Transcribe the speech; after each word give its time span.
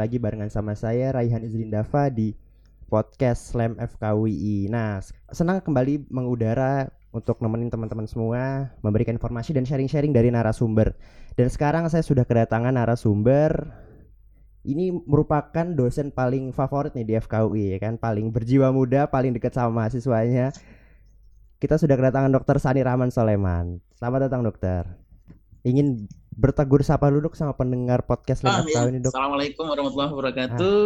lagi 0.00 0.16
barengan 0.16 0.48
sama 0.48 0.72
saya 0.72 1.12
Raihan 1.12 1.44
Izrin 1.44 1.68
Dava 1.68 2.08
di 2.08 2.32
podcast 2.88 3.52
Slam 3.52 3.76
FKWI 3.76 4.72
Nah, 4.72 5.04
senang 5.28 5.60
kembali 5.60 6.08
mengudara 6.08 6.88
untuk 7.12 7.44
nemenin 7.44 7.68
teman-teman 7.68 8.08
semua 8.08 8.72
Memberikan 8.80 9.20
informasi 9.20 9.52
dan 9.52 9.68
sharing-sharing 9.68 10.16
dari 10.16 10.32
narasumber. 10.32 10.96
Dan 11.36 11.52
sekarang 11.52 11.84
saya 11.92 12.00
sudah 12.00 12.24
kedatangan 12.24 12.72
narasumber. 12.72 13.68
Ini 14.64 15.04
merupakan 15.04 15.68
dosen 15.76 16.12
paling 16.16 16.56
favorit 16.56 16.96
nih 16.96 17.04
di 17.04 17.14
FKUI 17.20 17.76
ya 17.76 17.78
kan? 17.84 18.00
Paling 18.00 18.32
berjiwa 18.32 18.72
muda 18.72 19.04
paling 19.12 19.36
dekat 19.36 19.52
sama 19.52 19.84
mahasiswanya. 19.84 20.56
Kita 21.60 21.76
sudah 21.76 21.92
kedatangan 22.00 22.32
dokter 22.32 22.56
Sani 22.56 22.80
Rahman 22.80 23.12
Soleman. 23.12 23.84
Selamat 23.92 24.32
datang 24.32 24.40
dokter. 24.40 24.88
Ingin 25.60 26.08
bertegur 26.30 26.80
sapa 26.80 27.10
dulu 27.10 27.28
sama 27.32 27.52
pendengar 27.52 28.02
podcast 28.02 28.40
Ah, 28.42 28.60
Lem 28.60 28.68
ya. 28.68 28.80
ini 28.86 28.98
dok 29.00 29.12
Assalamualaikum 29.12 29.64
warahmatullahi 29.66 30.10
wabarakatuh. 30.10 30.80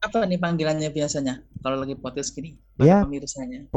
Apa 0.00 0.18
nih 0.24 0.36
panggilannya 0.36 0.90
biasanya 0.90 1.34
kalau 1.58 1.80
lagi 1.80 1.96
podcast 1.96 2.30
gini? 2.30 2.60
Ya. 2.78 3.02
Pemirsanya. 3.02 3.70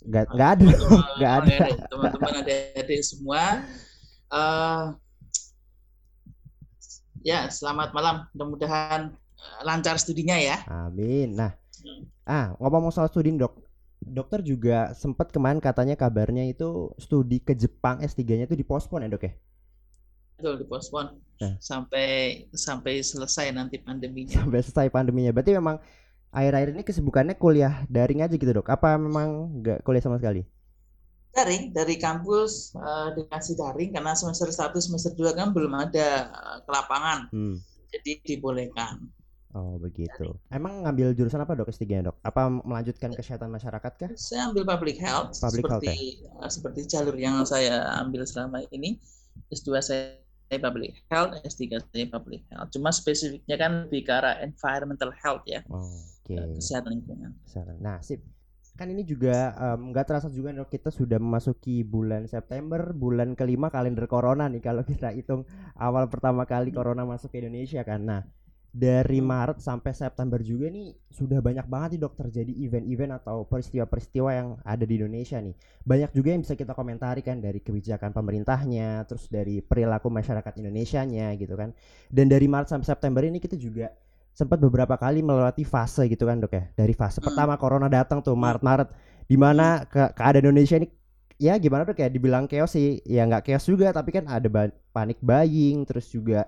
nggak 0.00 0.24
nggak 0.32 0.50
ada 0.50 0.64
Teman-teman, 0.64 1.04
nggak 1.18 1.32
ada 1.38 1.54
Teman-teman 1.86 2.32
adik-adik 2.40 3.00
semua. 3.04 3.42
eh, 4.30 4.84
ya, 7.20 7.44
selamat 7.46 7.92
malam. 7.92 8.24
Mudah-mudahan 8.32 9.12
eh, 9.12 9.60
lancar 9.62 9.96
studinya 9.96 10.36
ya. 10.36 10.64
amin 10.66 11.32
nah 11.32 11.52
ah 12.24 12.52
ngomong 12.56 12.88
soal 12.90 13.08
studi 13.08 13.32
dok 13.32 13.56
dokter 13.98 14.40
juga 14.40 14.92
sempat 14.92 15.28
kemarin 15.28 15.56
katanya 15.58 15.96
kabarnya 15.96 16.44
itu 16.44 16.92
studi 16.96 17.40
ke 17.40 17.52
Jepang 17.52 18.00
S3-nya 18.00 18.44
itu 18.44 18.52
dipospon 18.54 19.00
ya 19.00 19.08
dok 19.08 19.24
ya 19.24 19.32
Betul 20.40 20.64
dipospon 20.64 21.20
Nah. 21.40 21.56
sampai 21.56 22.08
sampai 22.52 23.00
selesai 23.00 23.48
nanti 23.56 23.80
pandeminya. 23.80 24.44
sampai 24.44 24.60
selesai 24.60 24.92
pandeminya. 24.92 25.32
Berarti 25.32 25.56
memang 25.56 25.80
akhir-akhir 26.30 26.68
ini 26.76 26.82
kesibukannya 26.84 27.34
kuliah 27.40 27.80
daring 27.88 28.20
aja 28.20 28.36
gitu 28.36 28.52
dok? 28.52 28.68
Apa 28.68 29.00
memang 29.00 29.48
nggak 29.64 29.80
kuliah 29.80 30.04
sama 30.04 30.20
sekali? 30.20 30.44
Daring 31.32 31.72
dari 31.72 31.96
kampus 31.96 32.76
eh, 32.76 33.08
dikasih 33.16 33.56
daring 33.56 33.90
karena 33.96 34.12
semester 34.12 34.52
1 34.52 34.76
semester 34.84 35.16
2 35.16 35.32
kan 35.32 35.48
belum 35.56 35.72
ada 35.80 36.28
eh, 36.28 36.58
ke 36.60 36.70
lapangan. 36.70 37.32
Hmm. 37.32 37.56
Jadi 37.88 38.20
dibolehkan. 38.20 39.00
Oh 39.50 39.80
begitu. 39.80 40.36
Emang 40.52 40.84
ngambil 40.84 41.16
jurusan 41.16 41.40
apa 41.40 41.56
dok 41.56 41.72
S3 41.72 42.04
dok? 42.04 42.20
Apa 42.20 42.52
melanjutkan 42.52 43.16
kesehatan 43.16 43.48
masyarakat 43.48 43.92
kah? 43.96 44.10
Saya 44.14 44.52
ambil 44.52 44.62
public 44.62 45.00
health 45.00 45.40
Public 45.40 45.66
health, 45.66 45.82
ya? 45.88 45.96
seperti 45.96 46.20
eh, 46.20 46.50
seperti 46.52 46.80
jalur 46.84 47.16
yang 47.16 47.40
saya 47.48 47.96
ambil 48.04 48.28
selama 48.28 48.60
ini. 48.76 49.00
S2 49.48 49.80
saya 49.80 50.20
public 50.58 51.06
health, 51.06 51.38
S3 51.46 51.78
saya 51.78 52.06
public 52.10 52.42
health. 52.50 52.74
Cuma 52.74 52.90
spesifiknya 52.90 53.54
kan 53.54 53.86
lebih 53.86 54.02
ke 54.02 54.10
arah 54.10 54.42
environmental 54.42 55.14
health 55.14 55.46
ya, 55.46 55.62
Oke. 55.70 56.34
eh, 56.34 56.58
kesehatan 56.58 56.98
lingkungan. 56.98 57.30
Ke 57.46 57.48
sana. 57.52 57.76
Nah 57.78 58.02
sip. 58.02 58.24
Kan 58.78 58.88
ini 58.88 59.04
juga 59.04 59.52
nggak 59.76 60.06
terasa 60.08 60.32
juga 60.32 60.56
dok 60.56 60.72
kita 60.72 60.88
sudah 60.88 61.20
memasuki 61.20 61.84
bulan 61.84 62.24
September, 62.24 62.96
bulan 62.96 63.36
kelima 63.36 63.68
kalender 63.68 64.08
corona 64.08 64.48
nih 64.48 64.64
kalau 64.64 64.80
kita 64.88 65.12
hitung 65.12 65.44
awal 65.76 66.08
pertama 66.08 66.48
kali 66.48 66.72
corona 66.72 67.04
masuk 67.04 67.28
ke 67.28 67.44
Indonesia 67.44 67.84
kan. 67.84 68.00
Nah 68.00 68.24
dari 68.70 69.18
Hmm. 69.18 69.26
Maret 69.26 69.58
sampai 69.58 69.90
September 69.90 70.38
juga 70.38 70.70
nih 70.70 70.94
sudah 71.10 71.42
banyak 71.42 71.66
banget 71.66 71.88
nih 71.98 72.00
dok 72.06 72.14
terjadi 72.14 72.52
event-event 72.54 73.12
atau 73.18 73.42
peristiwa-peristiwa 73.42 74.30
yang 74.30 74.48
ada 74.62 74.84
di 74.86 74.94
Indonesia 74.94 75.42
nih. 75.42 75.54
Banyak 75.82 76.10
juga 76.14 76.28
yang 76.34 76.42
bisa 76.46 76.54
kita 76.54 76.72
komentari 76.78 77.20
kan 77.26 77.42
dari 77.42 77.58
kebijakan 77.58 78.14
pemerintahnya, 78.14 79.02
terus 79.10 79.26
dari 79.26 79.58
perilaku 79.58 80.06
masyarakat 80.06 80.52
Indonesianya 80.62 81.34
gitu 81.34 81.58
kan. 81.58 81.74
Dan 82.06 82.30
dari 82.30 82.46
Maret 82.46 82.70
sampai 82.70 82.86
September 82.86 83.22
ini 83.26 83.42
kita 83.42 83.58
juga 83.58 83.90
sempat 84.30 84.62
beberapa 84.62 84.94
kali 84.94 85.20
melewati 85.26 85.66
fase 85.66 86.06
gitu 86.06 86.30
kan 86.30 86.38
dok 86.38 86.54
ya. 86.54 86.64
Dari 86.78 86.94
fase 86.94 87.18
Hmm. 87.18 87.26
pertama 87.26 87.58
corona 87.58 87.90
datang 87.90 88.22
tuh 88.22 88.38
Maret-Maret, 88.38 88.88
di 89.26 89.34
mana 89.34 89.82
ke 89.86 90.14
keadaan 90.14 90.46
Indonesia 90.46 90.78
ini 90.78 90.88
ya 91.40 91.56
gimana 91.56 91.88
dok 91.88 91.98
ya 91.98 92.08
dibilang 92.12 92.44
chaos 92.46 92.76
sih 92.76 93.00
ya 93.08 93.24
nggak 93.24 93.48
chaos 93.48 93.64
juga 93.64 93.90
tapi 93.96 94.12
kan 94.12 94.28
ada 94.28 94.48
panic 94.92 95.18
buying 95.24 95.88
terus 95.88 96.06
juga 96.12 96.44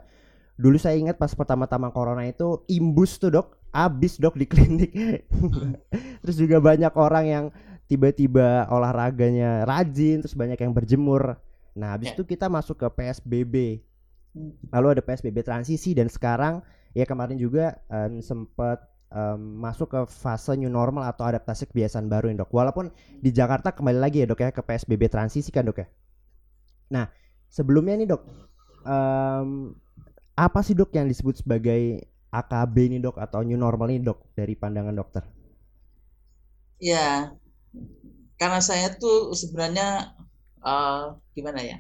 dulu 0.57 0.77
saya 0.77 0.97
ingat 1.01 1.17
pas 1.17 1.33
pertama-tama 1.33 1.91
corona 1.91 2.25
itu 2.25 2.63
imbus 2.69 3.17
tuh 3.19 3.33
dok. 3.33 3.49
Abis 3.73 4.21
dok 4.21 4.37
di 4.37 4.45
klinik. 4.45 4.93
Terus 6.23 6.37
juga 6.37 6.61
banyak 6.61 6.93
orang 6.93 7.25
yang 7.25 7.45
tiba-tiba 7.89 8.69
olahraganya 8.73 9.69
rajin 9.69 10.25
terus 10.25 10.33
banyak 10.33 10.57
yang 10.57 10.73
berjemur. 10.73 11.37
Nah 11.77 11.93
habis 11.93 12.13
Ya. 12.13 12.17
itu 12.17 12.25
kita 12.25 12.49
masuk 12.49 12.81
ke 12.81 12.89
PSBB 12.89 13.81
Hmm. 14.33 14.57
lalu 14.73 14.97
ada 14.97 15.03
PSBB 15.05 15.45
transisi 15.45 15.93
dan 15.93 16.09
sekarang 16.09 16.65
ya 16.97 17.05
kemarin 17.05 17.37
juga 17.37 17.77
em, 17.93 18.25
sempat 18.25 18.81
em, 19.13 19.37
masuk 19.61 19.93
ke 19.93 20.01
fase 20.09 20.57
new 20.57 20.73
normal 20.73 21.05
atau 21.05 21.29
adaptasi 21.29 21.69
kebiasaan 21.69 22.09
baru 22.09 22.33
ya 22.33 22.41
dok. 22.41 22.49
Walaupun 22.49 22.89
di 23.21 23.29
Jakarta 23.29 23.77
kembali 23.77 24.01
lagi 24.01 24.25
ya 24.25 24.27
dok 24.29 24.41
ya 24.41 24.49
ke 24.49 24.65
PSBB 24.65 25.13
transisi 25.13 25.53
kan 25.53 25.69
dok 25.69 25.85
ya? 25.85 25.87
Nah 26.97 27.13
sebelumnya 27.45 27.93
nih 28.01 28.09
dok 28.09 28.23
em, 28.89 29.77
apa 30.35 30.61
sih 30.61 30.73
dok 30.73 30.91
yang 30.93 31.07
disebut 31.07 31.41
sebagai 31.41 32.03
AKB 32.29 32.77
nih 32.89 33.01
dok 33.01 33.17
atau 33.17 33.45
new 33.45 33.57
normal 33.57 33.89
nih 33.89 34.01
dok 34.01 34.19
dari 34.33 34.55
pandangan 34.55 34.95
dokter 34.95 35.25
Ya, 36.79 37.31
karena 38.35 38.59
saya 38.59 38.91
tuh 38.99 39.31
sebenarnya 39.33 40.11
eh, 40.59 41.05
gimana 41.31 41.63
ya? 41.63 41.79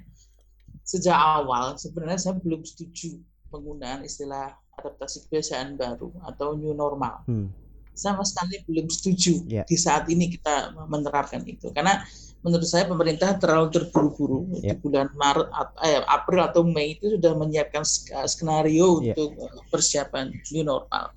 Sejak 0.82 1.14
awal 1.14 1.74
sebenarnya 1.74 2.18
saya 2.20 2.34
belum 2.38 2.62
setuju 2.62 3.18
penggunaan 3.50 4.06
istilah 4.06 4.54
adaptasi 4.78 5.26
kebiasaan 5.26 5.74
baru 5.74 6.14
atau 6.22 6.54
new 6.54 6.72
normal. 6.72 7.26
Hmm. 7.26 7.50
sama 7.92 8.24
sekali 8.24 8.56
belum 8.64 8.88
setuju 8.88 9.44
Ya. 9.52 9.68
di 9.68 9.76
saat 9.76 10.08
ini 10.08 10.32
kita 10.32 10.72
menerapkan 10.88 11.44
itu 11.44 11.68
karena 11.76 12.00
menurut 12.42 12.66
saya 12.66 12.90
pemerintah 12.90 13.38
terlalu 13.38 13.70
terburu-buru 13.70 14.50
Ya. 14.58 14.74
di 14.74 14.82
bulan 14.82 15.08
Maret 15.14 15.48
eh, 15.86 16.02
April 16.06 16.42
atau 16.42 16.66
Mei 16.66 16.98
itu 16.98 17.14
sudah 17.14 17.32
menyiapkan 17.38 17.86
sk- 17.86 18.26
skenario 18.26 18.98
Ya. 18.98 19.14
untuk 19.14 19.30
eh, 19.38 19.62
persiapan 19.70 20.34
new 20.50 20.66
normal. 20.66 21.14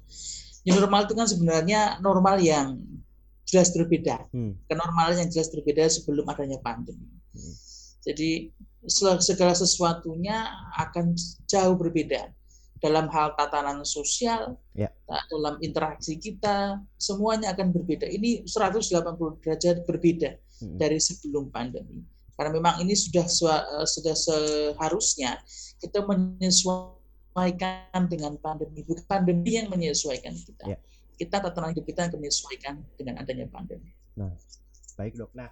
New 0.65 0.77
normal 0.77 1.09
itu 1.09 1.13
kan 1.17 1.25
sebenarnya 1.25 1.97
normal 1.99 2.37
yang 2.41 2.77
jelas 3.45 3.69
berbeda, 3.73 4.25
Hmm. 4.33 4.57
kenormalan 4.65 5.25
yang 5.25 5.29
jelas 5.29 5.49
berbeda 5.53 5.85
sebelum 5.85 6.25
adanya 6.29 6.57
pandemi. 6.61 7.09
Hmm. 7.33 7.53
Jadi 8.05 8.53
segala 9.17 9.57
sesuatunya 9.57 10.45
akan 10.77 11.17
jauh 11.49 11.73
berbeda 11.73 12.29
dalam 12.83 13.07
hal 13.07 13.31
tatanan 13.39 13.87
sosial, 13.87 14.59
Ya. 14.75 14.91
dalam 15.31 15.55
interaksi 15.63 16.19
kita, 16.19 16.83
semuanya 16.99 17.55
akan 17.55 17.71
berbeda. 17.71 18.05
Ini 18.05 18.43
180 18.45 19.39
derajat 19.39 19.87
berbeda 19.87 20.35
Hmm. 20.59 20.77
dari 20.79 20.99
sebelum 20.99 21.51
pandemi. 21.51 22.03
Karena 22.35 22.51
memang 22.51 22.83
ini 22.83 22.95
sudah 22.95 23.23
eh, 23.23 23.87
sudah 23.87 24.15
seharusnya 24.15 25.39
kita 25.79 26.03
menyesuaikan 26.03 28.03
dengan 28.07 28.35
pandemi, 28.39 28.83
bukan 28.83 29.03
pandemi 29.07 29.55
yang 29.59 29.71
menyesuaikan 29.71 30.35
kita. 30.35 30.75
Ya. 30.75 30.77
Kita 31.15 31.39
tatanan 31.39 31.71
hidup 31.71 31.87
kita 31.87 32.07
yang 32.07 32.13
menyesuaikan 32.19 32.83
dengan 32.99 33.23
adanya 33.23 33.47
pandemi. 33.47 33.91
Baik 34.95 35.15
dok. 35.15 35.31
Nah, 35.31 35.51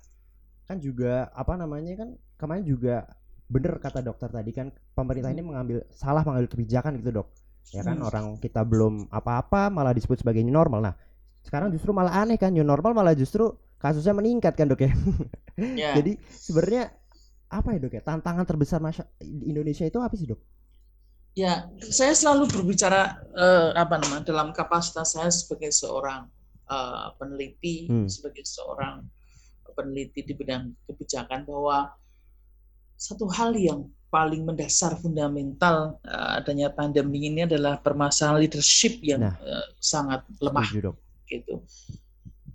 kan 0.64 0.80
juga 0.80 1.28
apa 1.36 1.56
namanya 1.56 2.04
kan 2.04 2.10
kemarin 2.40 2.64
juga 2.64 3.08
bener 3.50 3.78
kata 3.78 4.00
dokter 4.01 4.30
tadi 4.31 4.51
kan 4.56 4.72
pemerintah 4.95 5.30
ini 5.30 5.44
mengambil 5.45 5.84
salah 5.94 6.24
mengambil 6.25 6.50
kebijakan 6.50 6.98
gitu 7.00 7.12
dok. 7.24 7.28
Ya 7.74 7.81
kan 7.81 7.98
Hmm. 8.00 8.07
orang 8.10 8.25
kita 8.38 8.62
belum 8.66 9.10
apa-apa 9.10 9.69
malah 9.74 9.94
disebut 9.98 10.22
sebagai 10.22 10.42
new 10.45 10.54
normal. 10.54 10.80
Nah, 10.92 10.95
sekarang 11.42 11.74
justru 11.74 11.92
malah 11.92 12.13
aneh 12.24 12.38
kan 12.38 12.54
new 12.54 12.66
normal 12.66 12.94
malah 12.94 13.13
justru 13.18 13.50
kasusnya 13.81 14.13
meningkat 14.16 14.54
kan 14.56 14.68
dok 14.69 14.81
ya. 14.86 14.92
Ya. 15.78 15.94
Jadi 16.01 16.18
sebenarnya 16.42 16.90
apa 17.54 17.78
ya 17.78 17.80
dok 17.81 17.94
ya 17.94 18.01
tantangan 18.01 18.45
terbesar 18.50 18.81
masya- 18.81 19.10
di 19.22 19.54
Indonesia 19.54 19.86
itu 19.86 20.01
apa 20.01 20.13
sih 20.18 20.25
dok? 20.25 20.42
Ya, 21.34 21.66
saya 21.81 22.13
selalu 22.13 22.45
berbicara 22.45 23.18
eh, 23.34 23.69
apa 23.74 23.98
namanya 23.98 24.22
dalam 24.30 24.54
kapasitas 24.54 25.18
saya 25.18 25.34
sebagai 25.34 25.74
seorang 25.74 26.30
eh, 26.69 27.07
peneliti, 27.18 27.90
Hmm. 27.90 28.06
sebagai 28.06 28.45
seorang 28.45 29.01
peneliti 29.74 30.22
di 30.22 30.34
bidang 30.38 30.69
kebijakan 30.86 31.50
bahwa 31.50 31.90
satu 33.04 33.28
hal 33.28 33.52
yang 33.60 33.92
paling 34.08 34.48
mendasar 34.48 34.96
fundamental 34.96 36.00
eh, 36.08 36.40
adanya 36.40 36.72
pandemi 36.72 37.28
ini 37.28 37.44
adalah 37.44 37.76
permasalahan 37.84 38.48
leadership 38.48 39.04
yang 39.04 39.28
Nah. 39.28 39.36
eh, 39.44 39.68
sangat 39.84 40.24
lemah 40.40 40.70
gitu. 41.28 41.60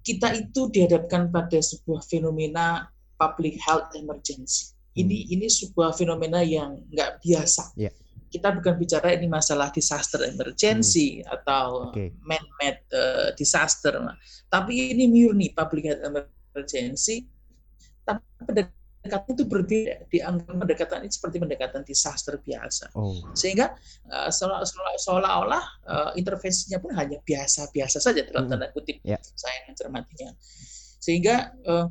Kita 0.01 0.33
itu 0.33 0.73
dihadapkan 0.73 1.29
pada 1.29 1.61
sebuah 1.61 2.01
fenomena 2.09 2.89
public 3.21 3.61
health 3.61 3.93
emergency. 3.93 4.73
Ini 4.97 5.29
ini 5.37 5.47
sebuah 5.53 5.93
fenomena 5.93 6.41
yang 6.41 6.81
nggak 6.89 7.21
biasa. 7.21 7.77
Ya. 7.77 7.93
Kita 8.29 8.53
bukan 8.57 8.77
bicara 8.81 9.13
ini 9.13 9.29
masalah 9.29 9.69
disaster 9.73 10.21
emergency 10.25 11.25
atau 11.25 11.93
Oke. 11.93 12.13
man-made 12.25 12.85
uh, 12.93 13.33
disaster, 13.37 13.97
tapi 14.53 14.93
ini 14.93 15.09
murni 15.09 15.49
public 15.53 15.89
health 15.89 16.05
emergency. 16.05 17.25
Tapi 18.05 18.21
dari 18.53 18.78
pendekatan 19.09 19.33
itu 19.33 19.45
berbeda. 19.49 19.95
Dianggap 20.13 20.53
pendekatan 20.53 20.99
ini 21.09 21.11
seperti 21.11 21.37
pendekatan 21.41 21.81
disaster 21.89 22.37
biasa. 22.37 22.93
Oh. 22.93 23.17
Sehingga 23.33 23.73
uh, 24.13 24.29
seolah-olah 25.01 25.65
uh, 25.89 26.11
intervensinya 26.13 26.77
pun 26.79 26.93
hanya 26.93 27.17
biasa-biasa 27.25 27.99
saja 27.99 28.29
dalam 28.29 28.45
Hmm. 28.45 28.61
tanda 28.61 28.69
kutip. 28.77 29.01
Ya. 29.01 29.17
Saya 29.33 29.65
mencermatinya. 29.73 30.37
Sehingga 31.01 31.57
uh, 31.65 31.89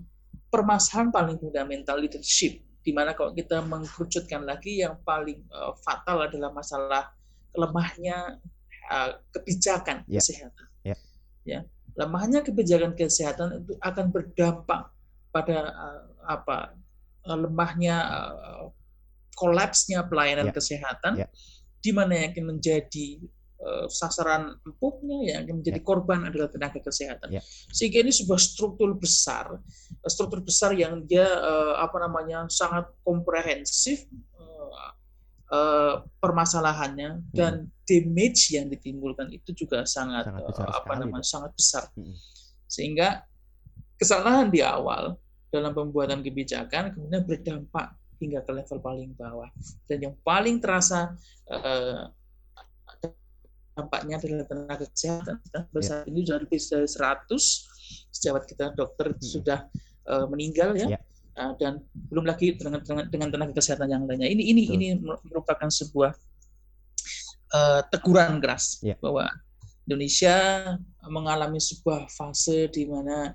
permasalahan 0.47 1.09
paling 1.09 1.37
fundamental 1.41 1.97
leadership 1.97 2.61
di 2.85 2.95
mana 2.95 3.11
kalau 3.11 3.35
kita 3.35 3.59
mengkerucutkan 3.65 4.47
lagi 4.47 4.79
yang 4.79 4.95
paling 5.03 5.43
uh, 5.51 5.75
fatal 5.83 6.23
adalah 6.23 6.53
masalah 6.55 7.11
lemahnya 7.51 8.39
uh, 8.87 9.19
kebijakan 9.33 10.07
Ya. 10.07 10.21
kesehatan. 10.23 10.65
Ya. 10.87 10.95
ya, 11.43 11.59
lemahnya 11.99 12.45
kebijakan 12.47 12.95
kesehatan 12.95 13.65
itu 13.65 13.75
akan 13.83 14.07
berdampak 14.07 14.87
pada 15.35 15.57
uh, 15.67 16.01
apa 16.23 16.75
lemahnya 17.35 17.95
uh, 18.07 18.65
kolapsnya 19.35 20.07
pelayanan 20.07 20.50
Ya. 20.50 20.53
kesehatan, 20.56 21.13
Ya. 21.19 21.27
di 21.83 21.91
mana 21.94 22.18
yang 22.18 22.33
akan 22.33 22.45
menjadi 22.57 23.21
uh, 23.62 23.85
sasaran 23.85 24.57
empuknya, 24.65 25.18
yang 25.29 25.39
akan 25.45 25.56
menjadi 25.62 25.81
Ya. 25.81 25.85
korban 25.85 26.19
adalah 26.25 26.50
tenaga 26.50 26.81
kesehatan. 26.81 27.29
Ya. 27.29 27.41
Sehingga 27.69 28.01
ini 28.01 28.09
sebuah 28.13 28.41
struktur 28.41 28.97
besar, 28.97 29.62
struktur 30.09 30.41
besar 30.41 30.74
yang 30.74 31.06
dia 31.06 31.25
uh, 31.25 31.77
apa 31.81 32.01
namanya 32.01 32.50
sangat 32.50 32.89
komprehensif 33.06 34.09
uh, 34.41 34.94
uh, 35.53 35.95
permasalahannya 36.18 37.21
dan 37.33 37.69
damage 37.85 38.51
yang 38.57 38.68
ditimbulkan 38.73 39.30
itu 39.31 39.53
juga 39.53 39.85
sangat, 39.85 40.27
Sangat 40.27 40.44
uh, 40.50 40.69
apa 40.81 40.91
sekali, 40.91 41.01
namanya 41.06 41.25
sangat 41.25 41.51
besar. 41.53 41.83
Mm. 41.94 42.15
Sehingga 42.68 43.07
kesalahan 44.01 44.50
di 44.51 44.62
awal 44.65 45.15
dalam 45.47 45.71
pembuatan 45.71 46.19
kebijakan 46.21 46.91
kemudian 46.91 47.23
berdampak 47.23 47.95
hingga 48.17 48.41
ke 48.41 48.51
level 48.51 48.77
paling 48.81 49.11
bawah 49.13 49.47
dan 49.85 49.97
yang 50.01 50.15
paling 50.25 50.57
terasa 50.59 51.13
eh, 51.47 52.03
dampaknya 53.77 54.17
adalah 54.17 54.45
tenaga 54.49 54.85
kesehatan 54.89 55.38
Ya. 55.69 55.81
saat 55.85 56.09
ini 56.09 56.25
sudah 56.25 56.39
lebih 56.41 56.57
dari 56.57 56.89
100 56.89 57.69
sejawat 58.09 58.44
kita 58.49 58.73
dokter 58.73 59.13
Hmm. 59.13 59.21
sudah 59.21 59.59
eh, 60.07 60.25
meninggal 60.31 60.73
ya 60.75 60.97
Ya. 60.97 60.99
Eh, 61.38 61.53
dan 61.61 61.85
belum 61.94 62.25
lagi 62.25 62.57
dengan, 62.57 62.81
dengan 62.81 63.05
dengan 63.13 63.29
tenaga 63.29 63.53
kesehatan 63.53 63.85
yang 63.85 64.03
lainnya 64.09 64.25
ini 64.25 64.49
ini 64.49 64.61
Betul. 64.65 64.75
ini 64.75 64.88
merupakan 65.29 65.69
sebuah 65.69 66.11
eh, 67.53 67.81
teguran 67.94 68.41
keras 68.41 68.81
Ya. 68.81 68.97
bahwa 68.97 69.29
Indonesia 69.88 70.35
mengalami 71.07 71.61
sebuah 71.63 72.11
fase 72.11 72.67
di 72.67 72.83
mana 72.83 73.31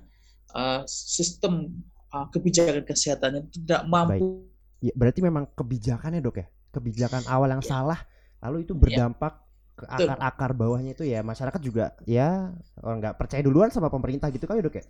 uh, 0.53 0.85
sistem 0.85 1.65
uh, 2.13 2.25
kebijakan 2.29 2.85
kesehatannya 2.85 3.49
tidak 3.51 3.81
mampu 3.89 4.47
Ya, 4.83 4.91
berarti 4.99 5.23
memang 5.23 5.47
kebijakannya 5.55 6.19
dok 6.19 6.43
ya, 6.43 6.47
kebijakan 6.75 7.23
awal 7.31 7.47
yang 7.55 7.63
Ya. 7.63 7.71
salah, 7.71 7.99
lalu 8.43 8.67
itu 8.67 8.75
Ya. 8.75 8.79
berdampak 8.83 9.39
ke 9.73 9.87
Betul. 9.87 10.05
akar-akar 10.11 10.51
bawahnya 10.53 10.91
itu 10.93 11.01
ya 11.07 11.23
masyarakat 11.23 11.57
juga 11.57 11.97
ya 12.05 12.51
orang 12.77 13.01
nggak 13.01 13.15
percaya 13.17 13.41
duluan 13.41 13.71
sama 13.73 13.87
pemerintah 13.89 14.27
gitu 14.29 14.43
kali 14.43 14.59
dok 14.61 14.77
ya. 14.77 14.85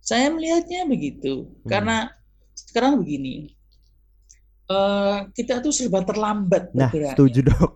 Saya 0.00 0.32
melihatnya 0.32 0.88
begitu 0.88 1.46
Hmm. 1.62 1.68
karena 1.70 1.96
sekarang 2.56 2.98
begini, 2.98 3.52
eh, 4.66 5.18
kita 5.36 5.60
tuh 5.60 5.70
serba 5.70 6.02
terlambat 6.02 6.72
Nah, 6.72 6.88
bergeraknya. 6.88 7.12
setuju 7.14 7.40
dok. 7.52 7.70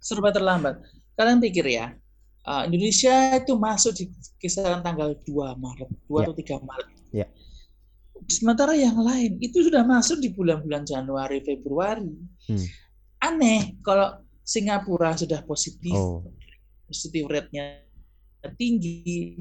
serba 0.00 0.32
terlambat. 0.32 0.80
Kalian 1.14 1.38
pikir 1.40 1.64
ya, 1.68 1.92
eh, 2.40 2.62
Indonesia 2.66 3.36
itu 3.36 3.52
masuk 3.54 3.92
di 3.94 4.04
kisaran 4.36 4.80
tanggal 4.80 5.12
2 5.22 5.54
Maret, 5.54 5.88
2 6.08 6.18
Ya. 6.20 6.24
atau 6.24 6.34
3 6.34 6.56
Maret. 6.60 6.88
Ya. 7.12 7.26
Sementara 8.24 8.72
yang 8.72 8.96
lain 8.96 9.36
itu 9.42 9.60
sudah 9.66 9.84
masuk 9.84 10.22
di 10.22 10.32
bulan-bulan 10.32 10.86
Januari, 10.86 11.44
Februari. 11.44 12.08
Hmm. 12.48 12.66
Aneh 13.20 13.76
kalau 13.84 14.22
Singapura 14.44 15.16
sudah 15.16 15.40
positif, 15.44 15.92
Oh, 15.96 16.24
positif 16.88 17.24
rate-nya 17.28 17.80
tinggi, 18.56 19.40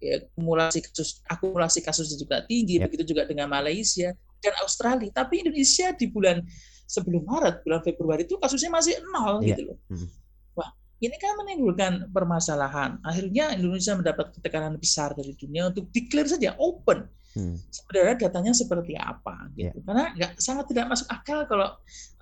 ya, 0.00 0.24
akumulasi 0.24 0.80
kasus 0.84 1.20
akumulasi 1.28 1.80
kasusnya 1.84 2.16
juga 2.16 2.36
tinggi, 2.44 2.80
Ya. 2.80 2.88
begitu 2.88 3.12
juga 3.12 3.28
dengan 3.28 3.48
Malaysia 3.48 4.12
dan 4.40 4.54
Australia. 4.64 5.08
Tapi 5.12 5.44
Indonesia 5.44 5.92
di 5.92 6.06
bulan 6.08 6.40
sebelum 6.88 7.24
Maret, 7.28 7.64
bulan 7.64 7.80
Februari 7.84 8.24
itu 8.24 8.36
kasusnya 8.40 8.72
masih 8.72 8.96
nol 9.12 9.40
Iya. 9.44 9.56
gitu 9.56 9.62
loh. 9.72 9.78
Hmm. 9.92 10.08
Wah, 10.56 10.68
ini 11.00 11.16
kan 11.20 11.32
menimbulkan 11.44 11.92
permasalahan. 12.12 13.00
Akhirnya 13.04 13.52
Indonesia 13.52 13.92
mendapat 13.96 14.32
tekanan 14.40 14.80
besar 14.80 15.12
dari 15.12 15.36
dunia 15.36 15.68
untuk 15.68 15.88
declare 15.92 16.28
saja 16.28 16.56
open 16.56 17.04
hmm. 17.36 17.56
sebenarnya 17.68 18.16
datanya 18.26 18.56
seperti 18.56 18.96
apa 18.96 19.52
gitu. 19.52 19.78
Karena 19.84 20.10
nggak 20.16 20.40
sangat 20.40 20.64
tidak 20.72 20.88
masuk 20.88 21.06
akal 21.12 21.44
kalau 21.44 21.68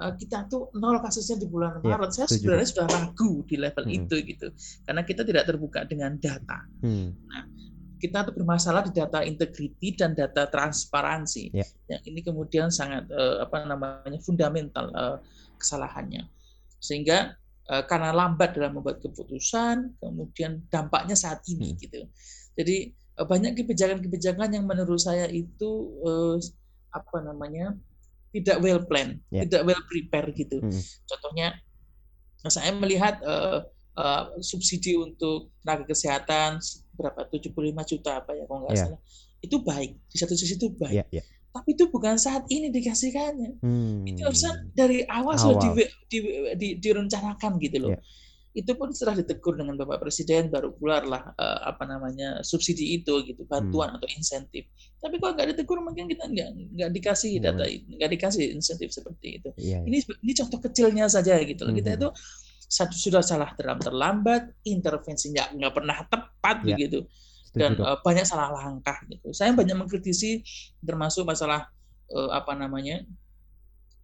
uh, 0.03 0.13
kita 0.19 0.51
tuh 0.51 0.75
nol 0.75 0.99
kasusnya 0.99 1.39
di 1.39 1.47
bulan 1.47 1.79
Ya, 1.81 1.95
Maret. 1.95 2.11
Saya 2.13 2.27
setuju. 2.27 2.43
sebenarnya 2.43 2.69
sudah 2.69 2.87
ragu 2.91 3.33
di 3.47 3.57
level 3.57 3.85
Hmm. 3.87 3.99
itu 4.03 4.17
gitu. 4.27 4.47
Karena 4.83 5.03
kita 5.07 5.23
tidak 5.23 5.45
terbuka 5.47 5.87
dengan 5.87 6.19
data. 6.19 6.59
Hmm. 6.83 7.15
Kita 7.95 8.21
tuh 8.27 8.35
bermasalah 8.37 8.85
di 8.85 8.93
data 8.93 9.25
integriti 9.25 9.97
dan 9.97 10.13
data 10.13 10.45
transparansi. 10.51 11.55
Ya. 11.57 11.65
Yang 11.89 12.03
ini 12.11 12.21
kemudian 12.21 12.69
sangat 12.69 13.09
eh, 13.09 13.37
apa 13.41 13.65
namanya 13.65 14.21
fundamental 14.21 14.93
eh, 14.93 15.17
kesalahannya. 15.57 16.29
Sehingga 16.83 17.33
eh, 17.65 17.83
karena 17.89 18.13
lambat 18.13 18.61
dalam 18.61 18.77
membuat 18.77 19.01
keputusan, 19.01 19.97
kemudian 20.03 20.69
dampaknya 20.69 21.17
saat 21.17 21.41
ini 21.49 21.73
Hmm. 21.73 21.81
gitu. 21.81 22.01
Jadi 22.55 22.93
banyak 23.17 23.55
kebijakan-kebijakan 23.55 24.51
yang 24.51 24.67
menurut 24.67 24.99
saya 24.99 25.31
itu 25.31 25.71
eh, 26.03 26.37
apa 26.91 27.17
namanya 27.23 27.79
tidak 28.35 28.59
well 28.59 28.83
planned, 28.83 29.23
Ya. 29.31 29.47
tidak 29.47 29.63
well 29.63 29.83
prepare 29.87 30.35
gitu. 30.35 30.59
Hmm. 30.59 30.75
Contohnya 31.07 31.55
saya 32.45 32.75
melihat 32.75 33.23
eh, 33.23 33.59
eh, 33.95 34.25
subsidi 34.43 34.99
untuk 34.99 35.55
tenaga 35.63 35.87
kesehatan 35.87 36.59
berapa 36.95 37.27
75 37.31 37.55
juta 37.87 38.19
apa 38.19 38.35
ya 38.35 38.45
kalau 38.47 38.67
nggak 38.67 38.75
Iya. 38.75 38.85
salah 38.91 39.01
itu 39.39 39.57
baik 39.61 39.91
di 40.11 40.17
satu 40.17 40.35
sisi 40.35 40.55
itu 40.55 40.71
baik 40.73 40.95
Ya, 40.95 41.05
ya. 41.11 41.23
tapi 41.51 41.75
itu 41.75 41.87
bukan 41.91 42.15
saat 42.17 42.43
ini 42.49 42.71
dikasihkannya 42.71 43.63
Hmm. 43.63 44.03
itu 44.03 44.23
harusnya 44.23 44.63
dari 44.73 45.03
awal, 45.05 45.35
sudah 45.35 45.59
Awal. 45.59 45.75
di, 45.79 45.85
di, 46.09 46.19
di, 46.55 46.69
direncanakan 46.79 47.59
gitu 47.59 47.77
loh 47.79 47.91
Iya. 47.95 48.01
Itu 48.55 48.71
pun 48.79 48.95
setelah 48.95 49.19
ditegur 49.19 49.59
dengan 49.59 49.75
bapak 49.75 49.99
presiden 49.99 50.47
baru 50.47 50.71
keluarlah 50.79 51.35
eh, 51.35 51.61
apa 51.67 51.85
namanya 51.91 52.39
subsidi 52.47 52.95
itu 52.97 53.11
gitu 53.27 53.43
bantuan 53.45 53.91
Hmm. 53.91 53.99
atau 53.99 54.09
insentif 54.15 54.71
tapi 55.03 55.19
kalau 55.19 55.35
nggak 55.35 55.49
ditegur 55.53 55.83
mungkin 55.83 56.07
kita 56.07 56.25
nggak 56.31 56.49
nggak 56.79 56.91
dikasih 56.95 57.43
Nggak 57.43 57.55
data 57.59 57.65
nggak 57.99 58.11
dikasih 58.15 58.45
insentif 58.55 58.89
seperti 58.95 59.43
itu 59.43 59.51
Iya, 59.59 59.83
iya. 59.83 59.91
ini 59.91 59.99
ini 60.23 60.33
contoh 60.39 60.59
kecilnya 60.63 61.11
saja 61.11 61.35
gitu 61.43 61.67
loh. 61.67 61.75
Kita 61.75 61.91
itu 61.99 62.09
satu 62.65 62.97
sudah 62.97 63.23
salah 63.23 63.51
dalam 63.55 63.79
terlambat, 63.79 64.65
intervensinya 64.67 65.51
nggak 65.53 65.73
pernah 65.75 65.99
tepat 66.09 66.57
Ya, 66.65 66.75
begitu, 66.75 66.99
dan 67.53 67.75
eh, 67.79 67.99
banyak 68.03 68.25
salah 68.27 68.51
langkah 68.51 68.99
gitu. 69.11 69.31
Saya 69.31 69.51
banyak 69.53 69.77
mengkritisi 69.77 70.43
termasuk 70.81 71.27
masalah 71.27 71.69
eh, 72.09 72.31
apa 72.31 72.55
namanya 72.55 73.03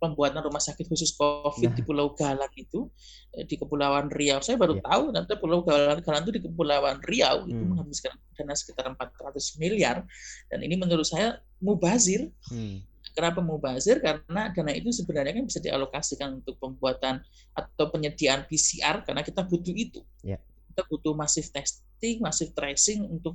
pembuatan 0.01 0.41
rumah 0.41 0.59
sakit 0.59 0.89
khusus 0.89 1.13
COVID 1.13 1.71
Nah. 1.71 1.77
di 1.77 1.83
Pulau 1.85 2.17
Galang 2.17 2.51
itu 2.57 2.89
eh, 3.31 3.45
di 3.45 3.55
Kepulauan 3.55 4.09
Riau. 4.09 4.41
Saya 4.41 4.57
baru 4.57 4.81
Ya. 4.81 4.83
tahu 4.83 5.13
ternyata 5.13 5.37
Pulau 5.37 5.61
Galang, 5.61 6.01
Galang 6.01 6.25
itu 6.25 6.33
di 6.35 6.43
Kepulauan 6.43 6.99
Riau 7.05 7.45
itu 7.45 7.55
Hmm. 7.55 7.77
menghabiskan 7.77 8.17
dana 8.33 8.57
sekitar 8.57 8.89
400 8.89 9.61
miliar 9.61 10.03
dan 10.49 10.59
ini 10.65 10.75
menurut 10.75 11.05
saya 11.05 11.39
mubazir 11.61 12.33
Hmm. 12.49 12.81
Kenapa 13.11 13.43
mubazir? 13.43 13.99
Karena 13.99 14.55
dana 14.55 14.71
itu 14.71 14.95
sebenarnya 14.95 15.35
kan 15.35 15.43
bisa 15.43 15.59
dialokasikan 15.59 16.41
untuk 16.41 16.57
pembuatan 16.57 17.19
atau 17.53 17.91
penyediaan 17.91 18.47
PCR 18.47 19.03
karena 19.03 19.21
kita 19.21 19.43
butuh 19.43 19.75
itu. 19.75 20.01
Ya. 20.23 20.39
Kita 20.71 20.87
butuh 20.87 21.13
masif 21.13 21.51
testing, 21.51 22.23
masif 22.23 22.55
tracing 22.55 23.03
untuk 23.03 23.35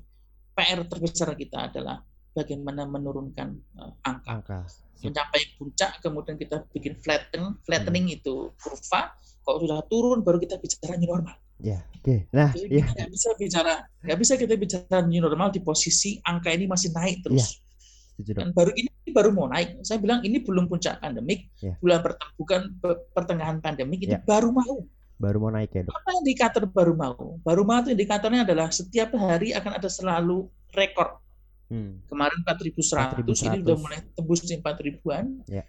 PR 0.56 0.80
terbesar 0.88 1.36
kita 1.36 1.68
adalah 1.68 2.00
bagaimana 2.32 2.88
menurunkan 2.88 3.52
uh, 3.76 3.92
angka 4.02 4.32
Angka. 4.32 4.60
Sip. 4.96 5.12
mencapai 5.12 5.42
puncak 5.56 6.00
kemudian 6.00 6.36
kita 6.36 6.64
bikin 6.70 6.96
flatten 6.96 7.60
flattening 7.62 8.08
itu 8.10 8.50
kurva 8.56 9.12
kalau 9.42 9.60
sudah 9.60 9.84
turun 9.86 10.20
baru 10.20 10.40
kita 10.40 10.56
bicara 10.56 10.96
new 10.96 11.08
normal 11.08 11.36
Ya, 11.56 11.80
oke. 11.96 12.28
Nah, 12.32 12.52
jadi 12.52 12.68
ya. 12.68 12.84
kita 12.84 12.92
nggak 12.94 13.12
bisa 13.12 13.30
bicara 13.34 13.74
nggak 14.02 14.18
bisa 14.20 14.34
kita 14.36 14.54
bicara 14.56 14.98
new 15.02 15.20
normal 15.20 15.48
di 15.50 15.60
posisi 15.60 16.20
angka 16.22 16.52
ini 16.52 16.68
masih 16.68 16.92
naik 16.92 17.24
terus 17.24 17.64
Setuju, 18.12 18.32
dok. 18.32 18.40
dan 18.40 18.50
baru 18.52 18.72
ini 18.72 18.92
baru 19.08 19.32
mau 19.32 19.48
naik. 19.48 19.80
Saya 19.82 20.00
bilang 20.00 20.20
ini 20.20 20.40
belum 20.40 20.68
puncak 20.68 21.00
pandemik, 21.00 21.48
Ya. 21.58 21.80
bulan 21.80 22.00
perteng- 22.00 22.36
bukan 22.36 22.62
pe- 22.76 23.08
pertengahan 23.10 23.60
pandemik 23.60 24.00
itu 24.02 24.12
Ya. 24.12 24.20
baru 24.22 24.52
mau. 24.52 24.84
Baru 25.16 25.40
mau 25.40 25.48
naik 25.50 25.72
ya, 25.72 25.88
dok. 25.88 25.96
Apa 25.96 26.12
indikator 26.20 26.64
baru 26.66 26.92
mau? 26.92 27.16
Baru 27.40 27.64
mau 27.64 27.80
itu 27.80 27.90
indikatornya 27.90 28.44
adalah 28.44 28.68
setiap 28.70 29.16
hari 29.16 29.52
akan 29.52 29.80
ada 29.80 29.88
selalu 29.88 30.48
rekor. 30.72 31.24
Hmm. 31.66 31.98
Kemarin 32.06 32.40
4.100, 32.46 33.26
4.100. 33.26 33.48
ini 33.50 33.58
udah 33.66 33.78
mulai 33.78 34.00
tembus 34.14 34.40
di 34.46 34.54
4 34.54 34.86
ribuan. 34.86 35.42
Ya. 35.50 35.66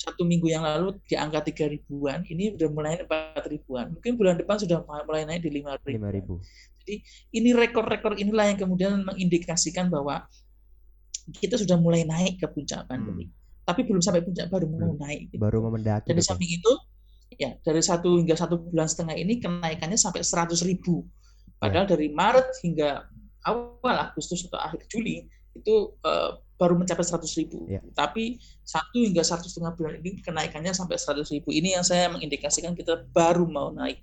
Satu 0.00 0.24
minggu 0.24 0.48
yang 0.48 0.64
lalu 0.64 0.96
di 1.04 1.16
angka 1.16 1.44
3 1.44 1.68
ribuan, 1.68 2.24
ini 2.28 2.56
udah 2.56 2.68
mulai 2.72 3.00
4 3.04 3.44
ribuan. 3.48 3.92
Mungkin 3.92 4.16
bulan 4.16 4.36
depan 4.40 4.56
sudah 4.60 4.84
mulai 4.84 5.24
naik 5.24 5.44
di 5.44 5.50
5 5.60 5.76
ribuan. 5.84 6.44
5000. 6.84 7.36
Ini 7.36 7.48
rekor-rekor 7.54 8.18
inilah 8.18 8.50
yang 8.50 8.58
kemudian 8.58 9.04
mengindikasikan 9.04 9.92
bahwa 9.92 10.26
kita 11.38 11.54
sudah 11.60 11.78
mulai 11.78 12.02
naik 12.02 12.40
ke 12.42 12.46
puncak 12.50 12.88
pandemi. 12.90 13.30
tapi 13.60 13.86
belum 13.86 14.02
sampai 14.02 14.26
puncak 14.26 14.50
baru 14.50 14.66
mau 14.66 14.82
Belum. 14.82 14.98
naik. 14.98 15.30
Gitu. 15.30 15.38
Baru 15.38 15.62
memendaki. 15.62 16.10
Dan 16.10 16.18
di 16.18 16.18
Dok, 16.18 16.26
ya? 16.26 16.30
samping 16.34 16.50
itu, 16.58 16.72
ya 17.38 17.50
dari 17.62 17.78
satu 17.78 18.18
hingga 18.18 18.34
satu 18.34 18.58
bulan 18.58 18.90
setengah 18.90 19.14
ini 19.14 19.38
kenaikannya 19.38 19.94
sampai 19.94 20.26
100 20.26 20.58
ribu. 20.66 21.06
Padahal 21.60 21.86
dari 21.86 22.10
Maret 22.10 22.50
hingga 22.66 23.06
awal 23.46 23.96
Agustus 24.00 24.44
atau 24.46 24.60
akhir 24.60 24.86
Juli 24.88 25.28
itu 25.56 25.74
eh, 26.04 26.30
baru 26.60 26.76
mencapai 26.76 27.02
100 27.02 27.40
ribu. 27.40 27.64
Ya. 27.66 27.80
Tapi 27.96 28.36
satu 28.62 29.00
hingga 29.00 29.24
satu 29.24 29.48
setengah 29.48 29.72
bulan 29.74 29.98
ini 30.04 30.20
kenaikannya 30.20 30.76
sampai 30.76 31.00
100 31.00 31.24
ribu. 31.32 31.50
Ini 31.50 31.80
yang 31.80 31.84
saya 31.84 32.12
mengindikasikan 32.12 32.76
kita 32.76 33.08
baru 33.10 33.48
mau 33.48 33.72
naik 33.72 33.98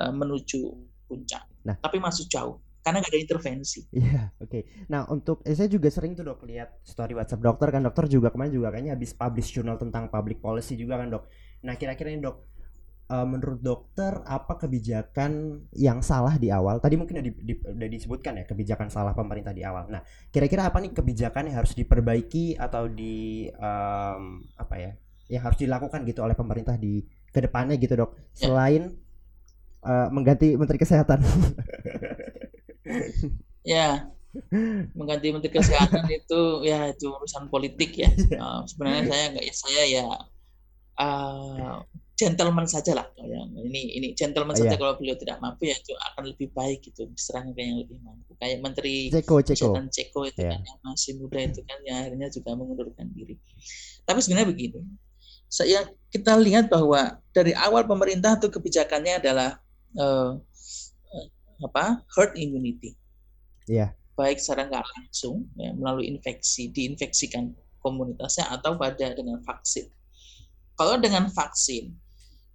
eh, 0.00 0.12
menuju 0.12 0.60
puncak. 1.04 1.44
Nah. 1.68 1.76
Tapi 1.80 2.00
masih 2.00 2.24
jauh 2.28 2.60
karena 2.88 3.04
nggak 3.04 3.12
ada 3.12 3.20
intervensi. 3.20 3.80
Iya, 3.92 4.32
oke. 4.40 4.88
Nah, 4.88 5.04
untuk 5.12 5.44
eh, 5.44 5.52
saya 5.52 5.68
juga 5.68 5.92
sering 5.92 6.16
tuh 6.16 6.24
dok 6.24 6.48
lihat 6.48 6.80
story 6.88 7.12
WhatsApp 7.12 7.44
dokter 7.44 7.68
kan 7.68 7.84
dokter 7.84 8.08
juga 8.08 8.32
kemarin 8.32 8.52
juga 8.56 8.72
kayaknya 8.72 8.96
habis 8.96 9.12
publish 9.12 9.52
jurnal 9.52 9.76
tentang 9.76 10.08
public 10.08 10.40
policy 10.40 10.80
juga 10.80 10.96
kan 10.96 11.12
dok. 11.12 11.28
Nah, 11.68 11.76
kira-kira 11.76 12.08
ini 12.14 12.24
dok, 12.24 12.57
eh, 13.08 13.26
menurut 13.26 13.60
dokter 13.60 14.20
apa 14.24 14.60
kebijakan 14.60 15.64
yang 15.72 16.00
salah 16.04 16.36
di 16.36 16.48
awal? 16.52 16.78
Tadi 16.80 16.94
mungkin 17.00 17.20
udah, 17.20 17.26
di- 17.26 17.44
di- 17.44 17.60
udah 17.64 17.88
disebutkan 17.88 18.40
ya 18.40 18.44
kebijakan 18.48 18.88
salah 18.92 19.12
pemerintah 19.16 19.52
di 19.56 19.64
awal. 19.64 19.88
Nah, 19.88 20.04
kira-kira 20.32 20.68
apa 20.68 20.78
nih 20.80 20.92
kebijakan 20.92 21.50
yang 21.52 21.56
harus 21.64 21.72
diperbaiki 21.76 22.56
atau 22.60 22.86
di 22.88 23.48
em, 23.50 24.22
apa 24.56 24.74
ya, 24.76 24.92
yang 25.32 25.42
harus 25.44 25.58
dilakukan 25.60 26.04
gitu 26.08 26.20
oleh 26.24 26.36
pemerintah 26.36 26.76
di 26.76 27.04
ke 27.32 27.40
depannya 27.44 27.76
gitu 27.80 27.94
dok? 27.96 28.10
Ya. 28.38 28.48
Selain 28.48 28.82
eh, 29.84 30.08
mengganti 30.12 30.54
Menteri 30.56 30.78
Kesehatan. 30.80 31.20
Ya, 33.68 34.08
mengganti 34.96 35.28
menteri 35.32 35.52
kesehatan 35.52 36.04
itu 36.18 36.40
ya 36.64 36.88
itu 36.92 37.06
urusan 37.12 37.48
politik 37.52 37.96
ya. 37.96 38.10
Uh, 38.38 38.64
sebenarnya 38.64 39.02
saya 39.08 39.24
nggak 39.34 39.46
saya 39.52 39.82
ya 39.88 40.06
uh, 41.00 41.80
gentleman 42.18 42.66
saja 42.66 42.98
lah. 42.98 43.06
Ya, 43.14 43.46
ini 43.62 43.94
ini 43.94 44.06
gentleman 44.18 44.58
Iya. 44.58 44.66
saja 44.66 44.74
kalau 44.74 44.98
beliau 44.98 45.14
tidak 45.14 45.38
mampu 45.38 45.70
ya 45.70 45.78
itu 45.78 45.94
akan 45.94 46.34
lebih 46.34 46.50
baik 46.50 46.82
gitu 46.82 47.06
diserahkan 47.06 47.54
ke 47.54 47.62
yang 47.62 47.78
lebih 47.78 48.02
mampu. 48.02 48.34
Kayak 48.42 48.58
menteri 48.58 49.06
Ceko, 49.14 49.38
Ceko. 49.38 49.78
Ceko 49.86 50.20
itu 50.26 50.42
Iya. 50.42 50.58
kan 50.58 50.60
yang 50.66 50.78
masih 50.82 51.12
muda 51.22 51.38
itu 51.38 51.60
kan 51.62 51.78
yang 51.86 51.96
akhirnya 52.02 52.28
juga 52.34 52.50
mengundurkan 52.58 53.06
diri. 53.14 53.38
Tapi 54.02 54.18
sebenarnya 54.18 54.50
begini, 54.50 54.82
saya 55.46 55.86
kita 56.10 56.34
lihat 56.42 56.66
bahwa 56.66 57.22
dari 57.30 57.54
awal 57.54 57.86
pemerintah 57.86 58.34
itu 58.34 58.50
kebijakannya 58.50 59.22
adalah 59.22 59.62
eh, 59.94 60.32
eh, 61.14 61.26
apa 61.62 62.02
herd 62.18 62.34
immunity. 62.34 62.98
Iya. 63.70 63.94
Baik 64.18 64.42
secara 64.42 64.66
nggak 64.66 64.82
langsung 64.82 65.46
ya, 65.54 65.70
melalui 65.70 66.10
infeksi, 66.10 66.66
diinfeksikan 66.74 67.54
komunitasnya 67.78 68.50
atau 68.50 68.74
pada 68.74 69.14
dengan 69.14 69.38
vaksin. 69.46 69.86
Kalau 70.74 70.98
dengan 70.98 71.30
vaksin, 71.30 71.94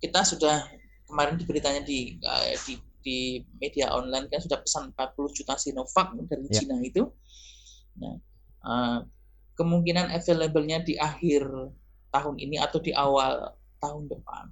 kita 0.03 0.27
sudah 0.27 0.67
kemarin 1.07 1.39
di 1.39 1.47
beritanya 1.47 1.79
di 1.87 2.19
eh, 2.19 2.59
di 2.67 2.75
di 3.03 3.19
media 3.59 3.95
online 3.95 4.27
kan 4.27 4.43
sudah 4.43 4.59
pesan 4.59 4.91
40 4.91 5.31
juta 5.31 5.55
Sinovac 5.55 6.11
dari 6.27 6.47
Ya. 6.51 6.59
Cina 6.59 6.75
itu. 6.83 7.07
Nah, 8.03 8.19
eh, 8.67 8.99
kemungkinan 9.55 10.11
available-nya 10.11 10.83
di 10.83 10.99
akhir 10.99 11.47
tahun 12.11 12.35
ini 12.35 12.59
atau 12.59 12.83
di 12.83 12.91
awal 12.91 13.55
tahun 13.79 14.11
depan. 14.11 14.51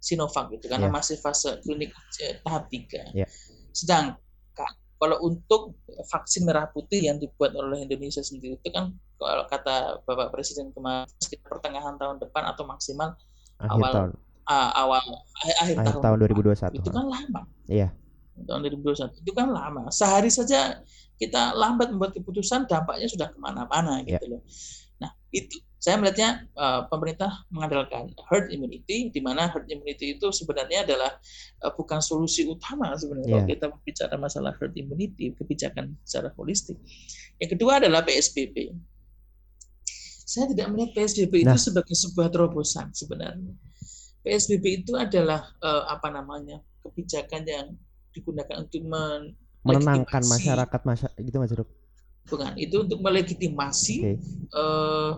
Sinovac 0.00 0.50
itu 0.56 0.66
karena 0.72 0.88
Ya. 0.88 0.92
masih 0.92 1.20
fase 1.20 1.60
klinik 1.60 1.92
eh, 2.24 2.40
tahap 2.40 2.72
3. 2.72 3.12
Ya. 3.12 3.28
Sedangkan 3.76 4.16
kalau 5.02 5.18
untuk 5.26 5.74
vaksin 6.14 6.46
merah 6.46 6.70
putih 6.70 7.02
yang 7.10 7.18
dibuat 7.18 7.58
oleh 7.58 7.82
Indonesia 7.82 8.22
sendiri 8.22 8.54
itu 8.54 8.70
kan 8.70 8.94
kalau 9.18 9.50
kata 9.50 9.98
Bapak 10.06 10.30
Presiden 10.30 10.70
kemarin 10.70 11.10
sekitar 11.18 11.58
pertengahan 11.58 11.98
tahun 11.98 12.22
depan 12.22 12.46
atau 12.54 12.62
maksimal 12.62 13.18
Akhir 13.58 13.74
awal 13.74 13.90
tahun. 13.90 14.10
Ah, 14.46 14.70
awal 14.76 15.02
akhir, 15.42 15.54
akhir 15.62 15.76
tahun, 15.76 16.02
tahun 16.02 16.18
depan. 16.18 16.74
2021. 16.74 16.78
Itu 16.80 16.90
kan 16.90 17.06
lama. 17.06 17.40
Iya. 17.68 17.88
Tahun 18.32 18.60
2021 18.64 19.22
itu 19.22 19.32
kan 19.32 19.48
lama. 19.48 19.82
Sehari 19.90 20.30
saja 20.30 20.80
kita 21.16 21.54
lambat 21.54 21.92
membuat 21.92 22.16
keputusan, 22.16 22.66
dampaknya 22.66 23.06
sudah 23.06 23.28
ke 23.30 23.38
mana-mana 23.38 24.02
Ya. 24.02 24.18
gitu 24.18 24.34
loh. 24.34 24.42
Nah 24.98 25.12
itu 25.30 25.58
saya 25.76 25.98
melihatnya 25.98 26.46
eh, 26.48 26.80
pemerintah 26.86 27.30
mengandalkan 27.50 28.10
herd 28.30 28.50
immunity, 28.50 29.10
di 29.10 29.20
mana 29.20 29.50
herd 29.50 29.66
immunity 29.66 30.14
itu 30.14 30.26
sebenarnya 30.30 30.86
adalah 30.86 31.10
eh, 31.58 31.72
bukan 31.74 31.98
solusi 31.98 32.46
utama 32.46 32.94
sebenarnya 32.94 33.28
kalau 33.28 33.44
Iya. 33.46 33.50
kita 33.54 33.66
bicara 33.82 34.14
masalah 34.16 34.54
herd 34.58 34.74
immunity, 34.74 35.34
kebijakan 35.34 35.94
secara 36.02 36.30
holistik. 36.34 36.78
Yang 37.38 37.58
kedua 37.58 37.78
adalah 37.82 38.02
PSBB. 38.02 38.74
Saya 40.22 40.48
tidak 40.48 40.70
melihat 40.72 40.90
PSBB 40.96 41.44
itu 41.44 41.50
Nah. 41.50 41.60
sebagai 41.60 41.92
sebuah 41.92 42.32
terobosan 42.32 42.88
sebenarnya. 42.94 43.52
PSBB 44.22 44.86
itu 44.86 44.92
adalah 44.94 45.50
eh, 45.58 45.84
apa 45.90 46.08
namanya 46.08 46.62
kebijakan 46.82 47.42
yang 47.46 47.66
digunakan 48.14 48.62
untuk 48.62 48.82
men 48.86 49.34
Menenangkan 49.62 50.26
masyarakat 50.26 50.80
masyarakat 50.82 51.22
gitu 51.22 51.38
Mas 51.38 51.54
Ruk. 51.54 51.70
bukan 52.26 52.54
itu 52.54 52.82
untuk 52.82 52.98
melegitimasi 53.02 53.96
Oke. 54.02 54.12
eh, 54.54 55.12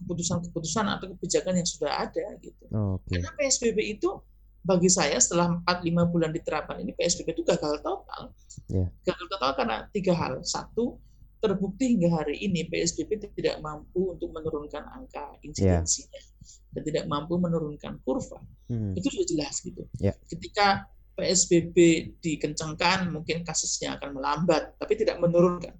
keputusan-keputusan 0.00 0.84
atau 0.96 1.06
kebijakan 1.16 1.60
yang 1.60 1.68
sudah 1.68 1.92
ada 2.08 2.24
gitu. 2.40 2.64
Oke. 2.72 3.16
Karena 3.16 3.32
PSBB 3.36 3.96
itu 3.96 4.20
bagi 4.60 4.92
saya 4.92 5.16
setelah 5.16 5.56
4-5 5.64 6.12
bulan 6.12 6.30
diterapkan 6.36 6.76
ini 6.84 6.92
PSBB 6.92 7.32
itu 7.32 7.44
gagal 7.44 7.80
total. 7.80 8.32
Iya. 8.68 8.92
Gagal 9.08 9.26
total 9.32 9.50
karena 9.56 9.76
tiga 9.92 10.12
hal. 10.12 10.44
Satu, 10.44 11.00
terbukti 11.40 11.96
hingga 11.96 12.12
hari 12.12 12.44
ini 12.44 12.68
PSBB 12.68 13.32
tidak 13.32 13.56
mampu 13.64 14.12
untuk 14.12 14.28
menurunkan 14.32 14.84
angka 14.92 15.40
insidensinya 15.40 16.35
dan 16.74 16.82
tidak 16.84 17.04
mampu 17.08 17.36
menurunkan 17.40 18.00
kurva. 18.02 18.40
Hmm. 18.70 18.92
Itu 18.94 19.08
sudah 19.12 19.26
jelas 19.26 19.54
gitu. 19.62 19.82
Ya. 20.00 20.12
Ketika 20.26 20.88
PSBB 21.16 21.76
dikencangkan, 22.20 23.08
mungkin 23.08 23.40
kasusnya 23.40 23.96
akan 23.96 24.20
melambat, 24.20 24.76
tapi 24.76 25.00
tidak 25.00 25.16
menurunkan, 25.16 25.72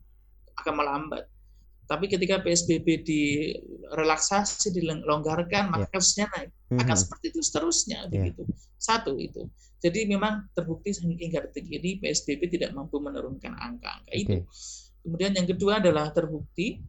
akan 0.65 0.75
melambat. 0.75 1.29
Tapi 1.87 2.11
ketika 2.11 2.43
PSBB 2.43 3.07
direlaksasi, 3.07 4.75
dilonggarkan, 4.75 5.71
maka 5.71 5.87
Ya. 5.87 5.93
kasusnya 5.93 6.27
naik. 6.35 6.51
Akan 6.83 6.97
Mhm. 6.99 7.03
seperti 7.07 7.25
itu 7.31 7.41
seterusnya, 7.47 7.99
Ya. 8.09 8.11
begitu. 8.11 8.43
Satu 8.75 9.15
itu. 9.21 9.47
Jadi 9.79 10.09
memang 10.09 10.51
terbukti 10.57 10.91
hingga 10.99 11.47
detik 11.47 11.69
ini 11.71 12.03
PSBB 12.03 12.49
tidak 12.51 12.75
mampu 12.75 12.99
menurunkan 12.99 13.55
angka-angka 13.55 14.13
itu. 14.17 14.43
Oke. 14.43 14.51
Kemudian 15.07 15.33
yang 15.39 15.47
kedua 15.47 15.79
adalah 15.79 16.11
terbukti 16.11 16.83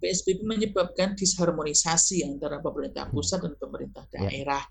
PSBB 0.00 0.46
menyebabkan 0.48 1.12
disharmonisasi 1.12 2.24
antara 2.24 2.62
pemerintah 2.64 3.08
pusat 3.12 3.44
dan 3.44 3.54
pemerintah 3.60 4.04
Ya. 4.12 4.28
daerah. 4.28 4.62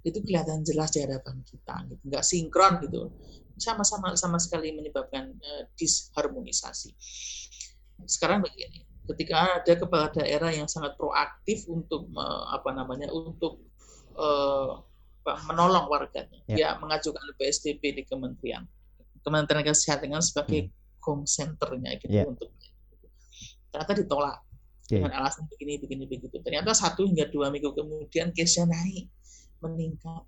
Itu 0.00 0.24
kelihatan 0.24 0.64
jelas 0.64 0.88
di 0.96 1.04
hadapan 1.04 1.44
kita, 1.44 1.74
gitu. 1.92 2.02
nggak 2.08 2.24
sinkron 2.24 2.80
gitu. 2.84 3.12
Sama-sama 3.60 4.16
sama 4.16 4.40
sekali 4.40 4.72
menyebabkan 4.72 5.36
eh, 5.36 5.68
disharmonisasi. 5.76 6.96
Sekarang 8.08 8.40
begini, 8.40 8.88
ketika 9.12 9.60
ada 9.60 9.72
kepala 9.76 10.08
daerah 10.08 10.48
yang 10.48 10.64
sangat 10.64 10.96
proaktif 10.96 11.68
untuk 11.68 12.08
me- 12.08 12.44
apa 12.48 12.72
namanya 12.72 13.12
untuk 13.12 13.60
apa, 15.20 15.36
menolong 15.52 15.86
warganya, 15.92 16.40
Ya. 16.48 16.56
dia 16.56 16.68
mengajukan 16.80 17.20
PSBB 17.36 17.82
di 18.00 18.02
kementerian 18.08 18.64
Kementerian 19.20 19.64
Kesehatan 19.68 20.16
sebagai 20.24 20.72
home 21.04 21.28
centernya 21.28 22.00
gitu 22.00 22.08
Ya. 22.08 22.24
untuk 22.24 22.48
ternyata 23.70 23.92
ditolak 24.00 24.40
Oke. 24.90 24.98
dengan 24.98 25.14
alasan 25.22 25.46
begini 25.46 25.78
begini 25.78 26.04
begitu. 26.10 26.36
Ternyata 26.42 26.74
satu 26.74 27.06
hingga 27.06 27.30
dua 27.30 27.46
minggu 27.54 27.70
kemudian 27.70 28.34
case-nya 28.34 28.74
naik 28.74 29.06
meningkat. 29.62 30.26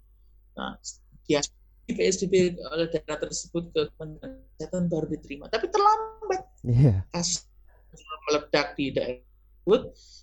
Nah 0.55 0.79
dia 1.27 1.43
di 1.83 1.93
PSBB 1.99 2.63
oleh 2.63 2.87
daerah 2.95 3.19
tersebut 3.19 3.75
ke 3.75 3.91
Kementerian 3.99 4.39
Kesehatan 4.55 4.87
baru 4.87 5.07
diterima. 5.11 5.51
Tapi 5.51 5.67
terlambat. 5.67 6.43
Iya. 6.63 7.03
kasus 7.11 7.43
meledak 8.31 8.79
di 8.79 8.95
daerah 8.95 9.19
tersebut. 9.19 9.83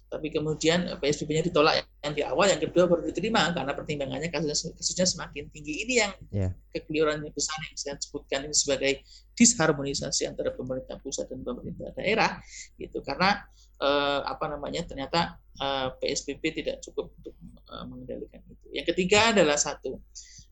Tapi 0.10 0.27
kemudian 0.34 0.89
PSBB-nya 0.98 1.53
ditolak 1.53 1.86
yang 2.01 2.13
di 2.17 2.24
awal 2.25 2.50
yang 2.50 2.58
kedua 2.58 2.89
baru 2.89 3.05
diterima 3.05 3.53
karena 3.53 3.77
pertimbangannya 3.77 4.34
kasusnya, 4.34 4.74
kasusnya 4.74 5.05
semakin 5.05 5.46
tinggi. 5.53 5.86
Ini 5.86 5.93
yang 5.93 6.12
Ya. 6.34 6.50
kekeliruan 6.74 7.22
yang 7.22 7.36
besar 7.36 7.60
yang 7.62 7.77
saya 7.77 7.93
sebutkan 8.01 8.48
ini 8.48 8.55
sebagai 8.58 9.05
disharmonisasi 9.38 10.25
antara 10.25 10.50
pemerintah 10.55 10.98
pusat 10.98 11.29
dan 11.29 11.46
pemerintah 11.46 11.93
daerah 11.93 12.41
gitu. 12.81 13.05
Karena 13.05 13.38
eh, 13.79 14.21
apa 14.24 14.45
namanya 14.51 14.83
ternyata 14.86 15.39
eh, 15.59 15.88
PSBB 16.00 16.63
tidak 16.63 16.83
cukup 16.83 17.15
untuk 17.19 17.33
eh, 17.43 17.86
mengendalikan 17.88 18.43
itu. 18.48 18.67
Yang 18.75 18.86
ketiga 18.95 19.31
adalah 19.31 19.57
satu 19.57 20.00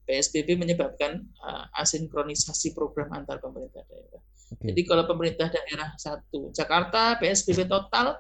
PSBB 0.08 0.56
menyebabkan 0.56 1.20
eh, 1.24 1.82
asinkronisasi 1.84 2.72
program 2.72 3.12
antar 3.12 3.44
pemerintah 3.44 3.84
daerah. 3.88 4.24
Oke. 4.48 4.72
Jadi 4.72 4.82
kalau 4.88 5.04
pemerintah 5.04 5.52
daerah 5.52 5.92
satu 6.00 6.56
Jakarta 6.56 7.20
PSBB 7.20 7.68
total 7.68 8.16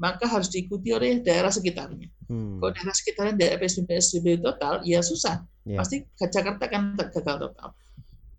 maka 0.00 0.24
harus 0.24 0.48
diikuti 0.48 0.96
oleh 0.96 1.20
daerah 1.20 1.52
sekitarnya. 1.52 2.08
Hmm. 2.24 2.56
Kalau 2.56 2.72
daerah 2.72 2.94
sekitarnya 2.96 3.34
daerah 3.36 3.58
PSBB, 3.60 3.86
PSBB 3.92 4.26
total, 4.40 4.80
ya 4.80 5.04
susah. 5.04 5.44
Ya. 5.68 5.76
Pasti 5.76 6.08
Jakarta 6.16 6.64
kan 6.72 6.96
gagal 6.96 7.36
total. 7.36 7.68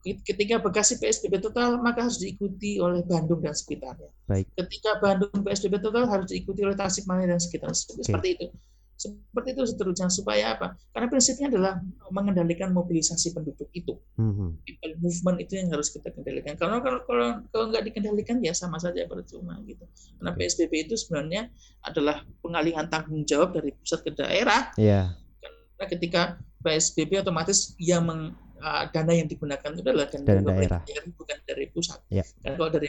Ketika 0.02 0.58
Bekasi 0.58 0.98
PSBB 0.98 1.38
total 1.42 1.78
maka 1.78 2.10
harus 2.10 2.18
diikuti 2.18 2.82
oleh 2.82 3.06
Bandung 3.06 3.42
dan 3.42 3.54
sekitarnya. 3.54 4.10
Baik. 4.26 4.50
Ketika 4.58 4.98
Bandung 4.98 5.46
PSBB 5.46 5.78
total 5.78 6.10
harus 6.10 6.34
diikuti 6.34 6.66
oleh 6.66 6.74
Tasikmalaya 6.74 7.38
dan 7.38 7.42
sekitarnya. 7.42 7.78
Seperti 7.78 8.30
itu. 8.38 8.48
Seperti 9.02 9.58
itu 9.58 9.62
seterusnya 9.66 10.14
supaya 10.14 10.54
apa? 10.54 10.78
Karena 10.94 11.10
prinsipnya 11.10 11.50
adalah 11.50 11.74
mengendalikan 12.14 12.70
mobilisasi 12.70 13.34
penduduk 13.34 13.66
itu. 13.74 13.98
Mm-hmm. 14.22 14.50
People 14.62 14.94
movement 15.02 15.38
itu 15.42 15.54
yang 15.58 15.74
harus 15.74 15.90
kita 15.90 16.14
kendalikan. 16.14 16.54
Karena 16.54 16.78
kalau 16.86 17.02
kalau 17.10 17.42
kalau 17.50 17.66
nggak 17.74 17.90
dikendalikan 17.90 18.38
ya 18.46 18.54
sama 18.54 18.78
saja 18.78 19.10
percuma 19.10 19.58
gitu. 19.66 19.90
Karena 20.22 20.38
PSBB 20.38 20.86
itu 20.86 20.94
sebenarnya 21.02 21.50
adalah 21.82 22.22
pengalihan 22.46 22.86
tanggung 22.94 23.26
jawab 23.26 23.58
dari 23.58 23.74
pusat 23.74 24.06
ke 24.06 24.14
daerah. 24.14 24.70
Yeah. 24.78 25.18
Karena 25.42 25.86
ketika 25.90 26.22
PSBB 26.62 27.26
otomatis 27.26 27.74
yang 27.82 28.06
meng, 28.06 28.38
uh, 28.62 28.84
dana 28.94 29.12
yang 29.12 29.28
digunakan 29.28 29.70
itu 29.74 29.82
adalah 29.82 30.08
dana, 30.08 30.24
dana 30.24 30.42
daerah. 30.54 30.82
daerah 30.86 31.06
bukan 31.18 31.38
dari 31.44 31.66
pusat. 31.74 32.00
Yeah. 32.08 32.26
Karena 32.40 32.56
kalau 32.56 32.72
dari 32.72 32.88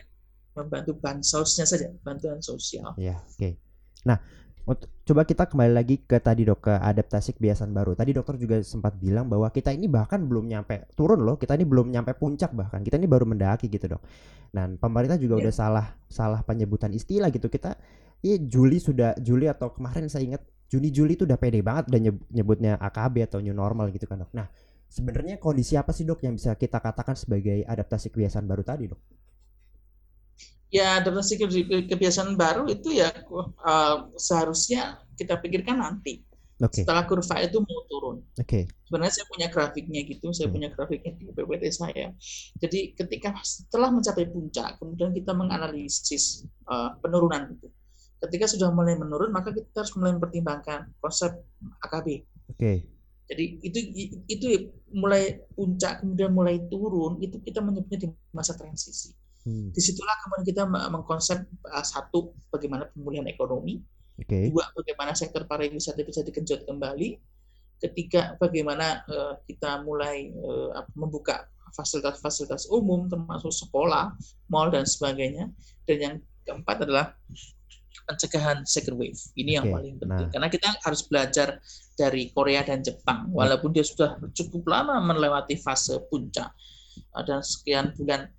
membantu 0.52 0.93
bansosnya 1.00 1.64
saja, 1.64 1.88
bantuan 2.05 2.38
sosial. 2.45 2.93
Ya, 3.00 3.17
oke. 3.25 3.41
Okay. 3.41 3.52
Nah, 4.05 4.21
coba 5.02 5.26
kita 5.26 5.49
kembali 5.49 5.73
lagi 5.75 5.97
ke 6.05 6.21
tadi 6.23 6.47
dok 6.47 6.71
ke 6.71 6.75
adaptasi 6.76 7.35
kebiasaan 7.35 7.73
baru. 7.73 7.97
Tadi 7.97 8.11
dokter 8.14 8.37
juga 8.38 8.61
sempat 8.62 8.95
bilang 9.00 9.26
bahwa 9.26 9.49
kita 9.50 9.75
ini 9.75 9.91
bahkan 9.91 10.23
belum 10.23 10.47
nyampe 10.47 10.93
turun 10.95 11.25
loh. 11.25 11.41
Kita 11.41 11.57
ini 11.57 11.67
belum 11.67 11.91
nyampe 11.91 12.14
puncak 12.14 12.52
bahkan. 12.55 12.85
Kita 12.85 13.00
ini 13.00 13.09
baru 13.11 13.26
mendaki 13.26 13.67
gitu 13.67 13.97
dok. 13.97 14.02
Dan 14.52 14.76
pemerintah 14.76 15.17
juga 15.17 15.41
yeah. 15.41 15.45
udah 15.49 15.55
salah 15.55 15.87
salah 16.07 16.41
penyebutan 16.45 16.93
istilah 16.93 17.33
gitu. 17.33 17.49
Kita 17.49 17.75
ya 18.23 18.37
Juli 18.38 18.79
sudah 18.79 19.19
Juli 19.19 19.50
atau 19.50 19.73
kemarin 19.75 20.07
saya 20.07 20.29
ingat 20.29 20.43
Juni 20.71 20.88
Juli 20.95 21.19
itu 21.19 21.25
udah 21.26 21.37
pede 21.37 21.61
banget 21.61 21.91
udah 21.91 22.00
nyebutnya 22.33 22.79
AKB 22.81 23.29
atau 23.29 23.38
new 23.43 23.57
normal 23.57 23.91
gitu 23.91 24.07
kan 24.07 24.23
dok. 24.23 24.31
Nah 24.37 24.47
sebenarnya 24.93 25.41
kondisi 25.41 25.81
apa 25.81 25.97
sih 25.97 26.05
dok 26.05 26.21
yang 26.21 26.37
bisa 26.37 26.53
kita 26.61 26.77
katakan 26.85 27.17
sebagai 27.17 27.65
adaptasi 27.65 28.13
kebiasaan 28.13 28.45
baru 28.45 28.61
tadi 28.61 28.85
dok? 28.93 29.01
ya 30.73 31.05
adaptasi 31.05 31.37
kebiasaan 31.85 32.33
baru 32.33 32.65
itu 32.65 32.97
ya 32.97 33.13
uh, 33.29 34.09
seharusnya 34.17 35.05
kita 35.21 35.37
pikirkan 35.37 35.85
nanti 35.85 36.25
okay. 36.57 36.81
setelah 36.81 37.05
kurva 37.05 37.45
itu 37.45 37.61
mau 37.61 37.85
turun. 37.93 38.17
Okay. 38.41 38.65
Sebenarnya 38.89 39.13
saya 39.21 39.27
punya 39.29 39.47
grafiknya 39.53 40.01
gitu, 40.09 40.33
saya 40.33 40.49
hmm. 40.49 40.55
punya 40.57 40.69
grafiknya 40.73 41.13
di 41.21 41.29
PPT 41.29 41.65
saya. 41.69 42.09
Jadi 42.57 42.97
ketika 42.97 43.37
setelah 43.45 43.93
mencapai 43.93 44.25
puncak, 44.33 44.81
kemudian 44.81 45.13
kita 45.13 45.37
menganalisis 45.37 46.49
uh, 46.71 46.97
penurunan 47.05 47.53
itu. 47.53 47.69
Ketika 48.23 48.47
sudah 48.49 48.71
mulai 48.71 48.95
menurun, 48.95 49.35
maka 49.35 49.51
kita 49.51 49.83
harus 49.83 49.93
mulai 49.99 50.15
mempertimbangkan 50.15 50.95
konsep 51.03 51.37
AKB. 51.85 52.23
Oke. 52.49 52.57
Okay. 52.57 52.77
Jadi 53.31 53.45
itu 53.64 53.79
itu 54.29 54.47
mulai 54.93 55.41
puncak 55.57 56.05
kemudian 56.05 56.35
mulai 56.35 56.61
turun 56.69 57.23
itu 57.23 57.41
kita 57.41 57.64
menyebutnya 57.64 58.07
di 58.07 58.09
masa 58.35 58.52
transisi. 58.59 59.14
Hmm. 59.43 59.75
Di 59.75 59.81
situlah 59.83 60.14
kemudian 60.23 60.47
kita 60.55 60.62
mengkonsep 60.69 61.43
uh, 61.67 61.83
satu 61.87 62.37
bagaimana 62.52 62.87
pemulihan 62.95 63.26
ekonomi, 63.26 63.83
okay. 64.21 64.50
dua 64.52 64.71
bagaimana 64.75 65.17
sektor 65.19 65.43
pariwisata 65.49 66.02
bisa 66.07 66.23
dikenjot 66.23 66.62
kembali, 66.69 67.19
ketiga 67.83 68.38
bagaimana 68.38 69.02
uh, 69.11 69.35
kita 69.43 69.83
mulai 69.83 70.31
uh, 70.31 70.87
membuka 70.95 71.50
fasilitas-fasilitas 71.75 72.69
umum 72.71 73.08
termasuk 73.08 73.50
sekolah, 73.50 74.15
mall 74.52 74.69
dan 74.71 74.87
sebagainya, 74.87 75.50
dan 75.89 75.97
yang 75.99 76.15
keempat 76.47 76.85
adalah 76.87 77.17
pencegahan 78.09 78.65
second 78.67 78.99
wave. 78.99 79.19
Ini 79.39 79.63
yang 79.63 79.67
okay. 79.71 79.75
paling 79.76 79.95
penting 80.00 80.26
nah. 80.28 80.33
karena 80.33 80.49
kita 80.50 80.69
harus 80.83 81.02
belajar 81.07 81.49
dari 81.95 82.33
Korea 82.33 82.65
dan 82.65 82.81
Jepang, 82.81 83.28
walaupun 83.31 83.71
dia 83.71 83.85
sudah 83.85 84.17
cukup 84.33 84.65
lama 84.69 84.97
melewati 85.00 85.61
fase 85.61 86.00
puncak 86.09 86.49
dan 87.28 87.41
sekian 87.45 87.93
bulan 87.95 88.33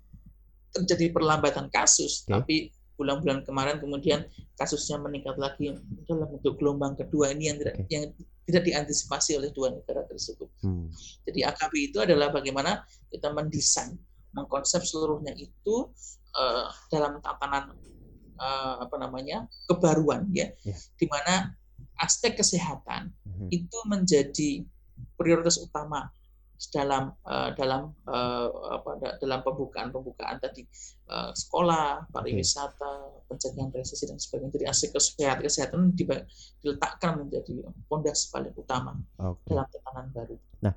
terjadi 0.74 1.14
perlambatan 1.14 1.70
kasus, 1.70 2.26
okay. 2.26 2.30
tapi 2.34 2.56
bulan-bulan 2.94 3.42
kemarin 3.42 3.78
kemudian 3.82 4.26
kasusnya 4.54 4.98
meningkat 5.02 5.34
lagi 5.38 5.74
dalam 6.06 6.30
bentuk 6.30 6.58
gelombang 6.58 6.94
kedua 6.94 7.34
ini 7.34 7.50
yang 7.50 7.58
tidak 7.58 7.74
okay. 7.78 7.90
yang 7.90 8.04
tidak 8.44 8.62
diantisipasi 8.68 9.30
oleh 9.40 9.50
dua 9.50 9.72
negara 9.72 10.04
tersebut. 10.06 10.46
Hmm. 10.62 10.92
Jadi 11.24 11.42
AKB 11.42 11.72
itu 11.90 11.98
adalah 12.02 12.30
bagaimana 12.30 12.84
kita 13.08 13.32
mendesain, 13.32 13.96
mengkonsep 14.36 14.84
seluruhnya 14.84 15.32
itu 15.34 15.90
uh, 16.36 16.68
dalam 16.92 17.18
tatanan 17.24 17.72
uh, 18.38 18.82
apa 18.82 18.96
namanya 18.98 19.46
kebaruan 19.66 20.28
ya, 20.30 20.50
yeah. 20.62 20.78
di 20.98 21.06
mana 21.06 21.54
aspek 22.00 22.34
kesehatan 22.38 23.14
hmm. 23.26 23.48
itu 23.54 23.78
menjadi 23.86 24.66
prioritas 25.14 25.58
utama 25.62 26.10
dalam 26.70 27.12
uh, 27.26 27.50
dalam 27.58 27.92
uh, 28.06 28.48
apa 28.80 29.18
dalam 29.18 29.42
pembukaan 29.42 29.90
pembukaan 29.90 30.38
tadi 30.38 30.64
uh, 31.10 31.34
sekolah 31.34 32.08
pariwisata 32.08 33.20
pencegahan 33.26 33.74
resesi 33.74 34.06
dan 34.06 34.16
sebagainya 34.16 34.54
jadi 34.54 34.66
aspek 34.70 34.94
kesehatan 34.94 35.42
kesehatan 35.44 35.80
diletakkan 36.62 37.26
menjadi 37.26 37.68
pondasi 37.90 38.30
paling 38.30 38.54
utama 38.54 38.96
okay. 39.18 39.50
dalam 39.50 39.66
tatanan 39.66 40.06
baru. 40.14 40.36
Nah 40.62 40.74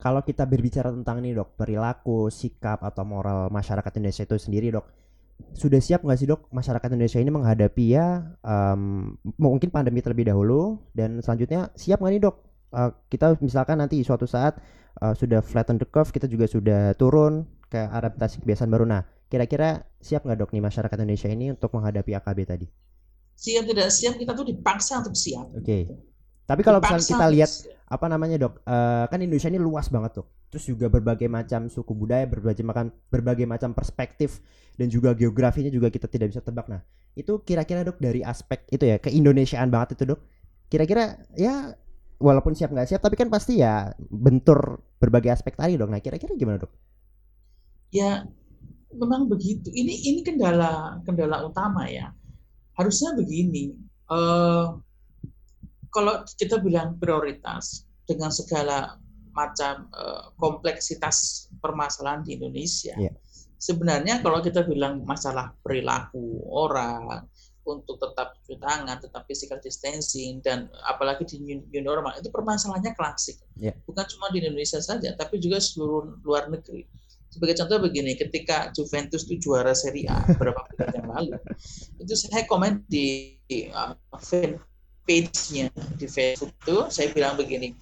kalau 0.00 0.24
kita 0.24 0.48
berbicara 0.48 0.90
tentang 0.90 1.20
ini 1.22 1.36
dok 1.36 1.54
perilaku 1.60 2.32
sikap 2.32 2.80
atau 2.82 3.04
moral 3.04 3.52
masyarakat 3.52 3.92
Indonesia 4.00 4.24
itu 4.24 4.36
sendiri 4.40 4.72
dok 4.74 4.86
sudah 5.58 5.82
siap 5.82 6.06
nggak 6.06 6.18
sih 6.18 6.28
dok 6.30 6.46
masyarakat 6.54 6.88
Indonesia 6.94 7.18
ini 7.18 7.30
menghadapi 7.34 7.84
ya 7.90 8.38
um, 8.46 9.14
mungkin 9.38 9.70
pandemi 9.74 10.02
terlebih 10.02 10.30
dahulu? 10.30 10.78
Dan 10.94 11.18
selanjutnya 11.18 11.70
siap 11.74 11.98
nggak 11.98 12.12
nih 12.14 12.22
dok? 12.22 12.36
Uh, 12.68 12.90
kita 13.08 13.34
misalkan 13.40 13.80
nanti 13.80 13.98
suatu 14.04 14.28
saat 14.28 14.60
uh, 15.00 15.16
sudah 15.16 15.40
flatten 15.40 15.80
the 15.80 15.88
curve 15.88 16.12
kita 16.12 16.28
juga 16.28 16.44
sudah 16.46 16.92
turun 16.94 17.48
ke 17.66 17.78
adaptasi 17.78 18.44
kebiasaan 18.44 18.70
baru. 18.70 18.86
Nah 18.86 19.02
kira-kira 19.26 19.82
siap 19.98 20.22
nggak 20.22 20.38
dok 20.46 20.50
nih 20.54 20.62
masyarakat 20.62 20.96
Indonesia 21.02 21.28
ini 21.32 21.46
untuk 21.50 21.74
menghadapi 21.74 22.14
AKB 22.18 22.38
tadi? 22.46 22.66
Siap 23.38 23.64
tidak 23.66 23.88
siap 23.94 24.14
kita 24.18 24.32
tuh 24.34 24.46
dipaksa 24.46 25.02
untuk 25.02 25.14
siap. 25.14 25.46
Oke. 25.54 25.62
Okay. 25.62 25.82
tapi 26.48 26.64
kalau 26.64 26.80
misalnya 26.80 27.04
kita 27.04 27.26
lihat 27.28 27.50
apa 27.88 28.06
namanya 28.08 28.36
dok 28.40 28.64
uh, 28.64 29.04
kan 29.08 29.20
Indonesia 29.20 29.52
ini 29.52 29.60
luas 29.60 29.92
banget 29.92 30.20
dok 30.20 30.37
terus 30.48 30.64
juga 30.64 30.88
berbagai 30.88 31.28
macam 31.28 31.68
suku 31.68 31.92
budaya 31.92 32.24
berbagai 32.24 32.64
macam 32.64 32.88
berbagai 33.12 33.44
macam 33.44 33.76
perspektif 33.76 34.40
dan 34.80 34.88
juga 34.88 35.12
geografinya 35.12 35.68
juga 35.68 35.92
kita 35.92 36.08
tidak 36.08 36.32
bisa 36.32 36.40
tebak. 36.40 36.66
Nah 36.72 36.80
itu 37.12 37.42
kira-kira 37.44 37.84
dok 37.84 38.00
dari 38.00 38.24
aspek 38.24 38.64
itu 38.72 38.84
ya 38.88 38.96
keindonesiaan 38.96 39.68
banget 39.68 40.00
itu 40.00 40.16
dok. 40.16 40.20
Kira-kira 40.72 41.20
ya 41.36 41.76
walaupun 42.16 42.56
siap 42.56 42.72
nggak 42.72 42.88
siap 42.88 43.00
tapi 43.04 43.14
kan 43.14 43.28
pasti 43.28 43.60
ya 43.60 43.92
bentur 43.98 44.82
berbagai 44.98 45.30
aspek 45.30 45.54
tadi 45.54 45.78
dong 45.78 45.92
nah 45.92 46.00
kira-kira 46.00 46.32
gimana 46.32 46.64
dok? 46.64 46.72
Ya 47.92 48.24
memang 48.92 49.28
begitu. 49.28 49.68
Ini 49.68 49.94
ini 50.12 50.20
kendala 50.24 51.04
kendala 51.04 51.44
utama 51.44 51.88
ya. 51.92 52.08
Harusnya 52.72 53.12
begini 53.18 53.76
uh, 54.08 54.80
kalau 55.92 56.14
kita 56.38 56.60
bilang 56.62 56.96
prioritas 56.96 57.84
dengan 58.08 58.32
segala 58.32 58.96
macam 59.38 59.86
uh, 59.94 60.34
kompleksitas 60.34 61.46
permasalahan 61.62 62.26
di 62.26 62.34
Indonesia 62.34 62.98
yeah. 62.98 63.14
sebenarnya 63.62 64.18
kalau 64.18 64.42
kita 64.42 64.66
bilang 64.66 65.06
masalah 65.06 65.54
perilaku 65.62 66.42
orang 66.50 67.22
untuk 67.68 68.00
tetap 68.00 68.32
cuci 68.40 68.56
tangan, 68.56 68.96
tetap 68.96 69.28
physical 69.28 69.60
distancing 69.60 70.40
dan 70.40 70.72
apalagi 70.88 71.28
di 71.28 71.36
new, 71.44 71.60
new 71.68 71.84
normal 71.84 72.16
itu 72.16 72.32
permasalahannya 72.32 72.96
klasik. 72.96 73.36
Yeah. 73.60 73.76
Bukan 73.84 74.08
cuma 74.16 74.32
di 74.32 74.40
Indonesia 74.40 74.80
saja, 74.80 75.12
tapi 75.14 75.36
juga 75.36 75.60
seluruh 75.60 76.24
luar 76.24 76.48
negeri. 76.48 76.88
Sebagai 77.28 77.60
contoh 77.60 77.84
begini, 77.84 78.16
ketika 78.16 78.72
Juventus 78.72 79.28
itu 79.28 79.36
juara 79.48 79.76
Serie 79.76 80.08
A 80.08 80.24
beberapa 80.32 80.64
bulan 80.64 80.88
yang 80.96 81.08
lalu, 81.12 81.36
itu 82.00 82.14
saya 82.16 82.48
komen 82.48 82.88
di 82.88 83.36
uh, 83.76 83.92
fan 84.16 84.56
page-nya 85.04 85.68
di 85.96 86.08
Facebook 86.08 86.52
itu, 86.64 86.88
saya 86.88 87.12
bilang 87.12 87.36
begini, 87.36 87.76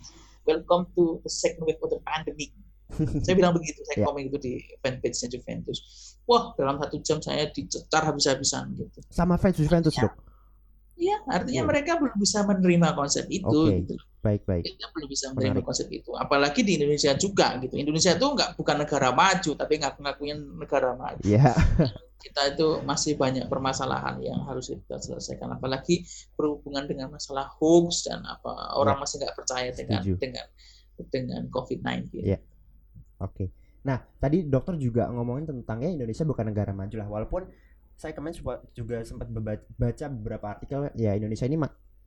welcome 0.47 0.87
to 0.95 1.21
the 1.27 1.31
second 1.31 1.67
wave 1.67 1.83
of 1.83 1.91
the 1.91 2.01
pandemic 2.07 2.55
saya 3.27 3.35
bilang 3.35 3.55
begitu, 3.55 3.83
saya 3.83 3.99
yeah. 4.03 4.07
komen 4.07 4.31
itu 4.31 4.39
di 4.39 4.53
fanpage-nya 4.79 5.29
Juventus. 5.35 5.79
Wah, 6.27 6.55
dalam 6.55 6.79
satu 6.79 7.03
jam 7.03 7.19
saya 7.19 7.51
dicecar 7.51 8.07
habis-habisan 8.07 8.79
gitu. 8.79 8.99
Sama 9.11 9.35
fans 9.39 9.59
Juventus, 9.59 9.95
Dok? 9.99 10.15
Iya, 10.97 11.17
artinya 11.29 11.63
yeah. 11.63 11.69
mereka 11.69 12.01
belum 12.01 12.17
bisa 12.17 12.41
menerima 12.49 12.89
konsep 12.97 13.29
itu. 13.29 13.61
Okay. 13.69 13.85
Gitu. 13.85 13.95
Baik, 14.25 14.43
baik. 14.49 14.65
Mereka 14.65 14.87
belum 14.97 15.09
bisa 15.13 15.27
menerima 15.37 15.53
Menarik. 15.61 15.69
konsep 15.69 15.89
itu. 15.93 16.11
Apalagi 16.17 16.61
di 16.65 16.73
Indonesia 16.81 17.13
juga 17.15 17.47
gitu. 17.61 17.75
Indonesia 17.77 18.13
itu 18.17 18.27
nggak 18.27 18.51
bukan 18.57 18.77
negara 18.81 19.09
maju, 19.13 19.51
tapi 19.55 19.75
ngaku-ngakunya 19.77 20.35
negara 20.41 20.91
maju. 20.97 21.21
Iya. 21.23 21.53
Yeah. 21.53 21.91
kita 22.27 22.43
itu 22.59 22.69
masih 22.83 23.15
banyak 23.15 23.47
permasalahan 23.47 24.19
yang 24.25 24.41
harus 24.49 24.73
kita 24.73 24.99
selesaikan. 24.99 25.53
Apalagi 25.53 26.03
berhubungan 26.35 26.89
dengan 26.89 27.13
masalah 27.13 27.53
hoax 27.61 28.09
dan 28.09 28.25
apa 28.25 28.75
orang 28.75 28.97
yeah. 28.97 29.03
masih 29.05 29.17
nggak 29.21 29.37
percaya 29.37 29.69
dengan 29.77 30.01
Setuju. 30.01 30.15
dengan 30.19 30.47
dengan 31.13 31.43
COVID-19. 31.53 32.25
Yeah. 32.25 32.41
Oke. 33.21 33.53
Nah, 33.87 34.03
tadi 34.19 34.43
dokter 34.43 34.75
juga 34.81 35.07
ngomongin 35.13 35.47
tentang 35.47 35.79
ya 35.85 35.93
Indonesia 35.93 36.27
bukan 36.27 36.51
negara 36.51 36.75
maju 36.75 36.97
lah. 36.99 37.07
Walaupun 37.07 37.43
saya 37.97 38.13
kemarin 38.13 38.37
juga 38.77 39.01
sempat 39.03 39.29
baca 39.77 40.07
beberapa 40.13 40.47
artikel 40.53 40.93
ya 40.95 41.17
Indonesia 41.17 41.49
ini 41.49 41.57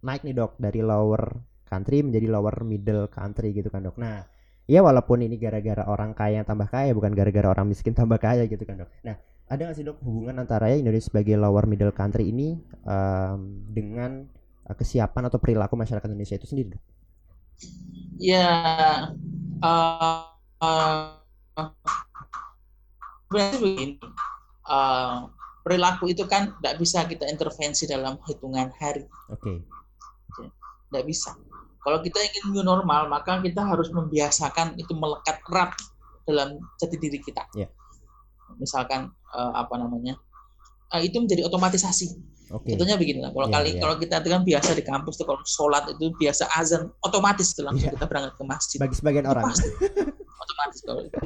naik 0.06 0.22
nih 0.24 0.36
dok 0.38 0.62
dari 0.62 0.80
lower 0.86 1.42
country 1.66 2.06
menjadi 2.06 2.30
lower 2.30 2.62
middle 2.64 3.10
country 3.10 3.52
gitu 3.52 3.68
kan 3.74 3.84
dok. 3.84 3.98
Nah, 3.98 4.24
ya 4.70 4.86
walaupun 4.86 5.26
ini 5.26 5.42
gara-gara 5.42 5.90
orang 5.90 6.14
kaya 6.14 6.40
yang 6.40 6.48
tambah 6.48 6.70
kaya 6.70 6.94
bukan 6.94 7.10
gara-gara 7.18 7.50
orang 7.50 7.66
miskin 7.66 7.98
tambah 7.98 8.22
kaya 8.22 8.46
gitu 8.46 8.62
kan 8.70 8.86
dok 8.86 8.92
nah 9.02 9.18
ada 9.50 9.66
nggak 9.66 9.78
sih 9.82 9.82
dok 9.82 9.98
hubungan 10.06 10.38
antara 10.46 10.70
ya 10.70 10.78
Indonesia 10.78 11.10
sebagai 11.10 11.34
lower 11.42 11.66
middle 11.66 11.90
country 11.90 12.30
ini 12.30 12.54
um, 12.86 13.66
dengan 13.66 14.30
uh, 14.70 14.76
kesiapan 14.78 15.26
atau 15.26 15.42
perilaku 15.42 15.74
masyarakat 15.74 16.06
Indonesia 16.06 16.38
itu 16.38 16.46
sendiri 16.46 16.78
dok? 16.78 16.84
Ya, 18.22 18.46
uh, 19.66 20.30
uh, 20.62 21.18
berarti 23.34 23.58
begini, 23.58 23.98
uh, 24.70 25.34
perilaku 25.70 26.10
itu 26.10 26.26
kan 26.26 26.58
tidak 26.58 26.82
bisa 26.82 27.06
kita 27.06 27.30
intervensi 27.30 27.86
dalam 27.86 28.18
hitungan 28.26 28.74
hari. 28.82 29.06
Oke. 29.30 29.62
Okay. 30.34 30.48
Tidak 30.90 31.04
bisa. 31.06 31.38
Kalau 31.86 32.02
kita 32.02 32.18
ingin 32.18 32.58
new 32.58 32.66
normal, 32.66 33.06
maka 33.06 33.38
kita 33.46 33.62
harus 33.62 33.94
membiasakan 33.94 34.74
itu 34.82 34.98
melekat 34.98 35.38
erat 35.54 35.78
dalam 36.26 36.58
jati 36.82 36.98
diri 36.98 37.22
kita. 37.22 37.46
Yeah 37.54 37.70
misalkan 38.58 39.14
uh, 39.36 39.54
apa 39.54 39.78
namanya 39.78 40.18
uh, 40.90 41.02
itu 41.02 41.22
menjadi 41.22 41.46
otomatisasi. 41.46 42.18
Okay. 42.50 42.74
Contohnya 42.74 42.98
begini 42.98 43.22
lah, 43.22 43.30
kalau 43.30 43.46
yeah, 43.46 43.62
kali 43.62 43.70
yeah. 43.70 43.82
kalau 43.86 43.96
kita 44.02 44.16
itu 44.26 44.30
kan 44.34 44.42
biasa 44.42 44.70
di 44.74 44.82
kampus 44.82 45.22
tuh 45.22 45.26
kalau 45.30 45.42
sholat 45.46 45.86
itu 45.94 46.10
biasa 46.18 46.50
azan 46.58 46.90
otomatis 47.06 47.54
tuh 47.54 47.62
langsung 47.62 47.86
yeah. 47.86 47.94
kita 47.94 48.06
berangkat 48.10 48.34
ke 48.34 48.44
masjid. 48.50 48.78
Bagi 48.82 48.96
sebagian 48.98 49.26
itu 49.30 49.34
orang. 49.38 49.44
Pasti, 49.54 49.70
otomatis 50.44 50.80
kalau 50.82 51.02
itu. 51.06 51.20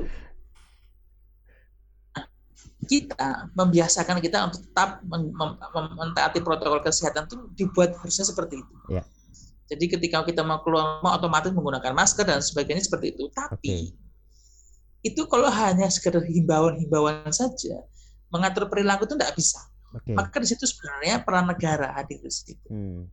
Kita 2.86 3.52
membiasakan 3.54 4.20
kita 4.20 4.50
untuk 4.50 4.62
tetap 4.66 5.04
mentaati 5.98 6.40
protokol 6.44 6.84
kesehatan 6.84 7.26
itu 7.28 7.38
dibuat 7.56 7.96
harusnya 8.00 8.26
seperti 8.28 8.62
itu. 8.62 8.76
Yeah. 8.90 9.06
Jadi 9.72 9.90
ketika 9.90 10.22
kita 10.28 10.44
mau 10.44 10.62
keluar 10.62 11.00
mau 11.02 11.16
otomatis 11.16 11.50
menggunakan 11.50 11.96
masker 11.96 12.28
dan 12.28 12.44
sebagainya 12.44 12.84
seperti 12.84 13.16
itu. 13.16 13.32
Tapi 13.32 13.56
okay 13.58 13.84
itu 15.04 15.22
kalau 15.28 15.52
hanya 15.52 15.92
sekedar 15.92 16.24
himbauan-himbauan 16.24 17.28
saja, 17.30 17.84
mengatur 18.32 18.72
perilaku 18.72 19.04
itu 19.04 19.20
tidak 19.20 19.36
bisa. 19.36 19.60
Okay. 19.94 20.16
Maka 20.16 20.40
di 20.42 20.48
situ 20.48 20.64
sebenarnya 20.64 21.22
peran 21.22 21.46
negara 21.46 21.92
hadir 21.94 22.24
di 22.24 22.32
situ. 22.32 22.68
Hmm. 22.72 23.12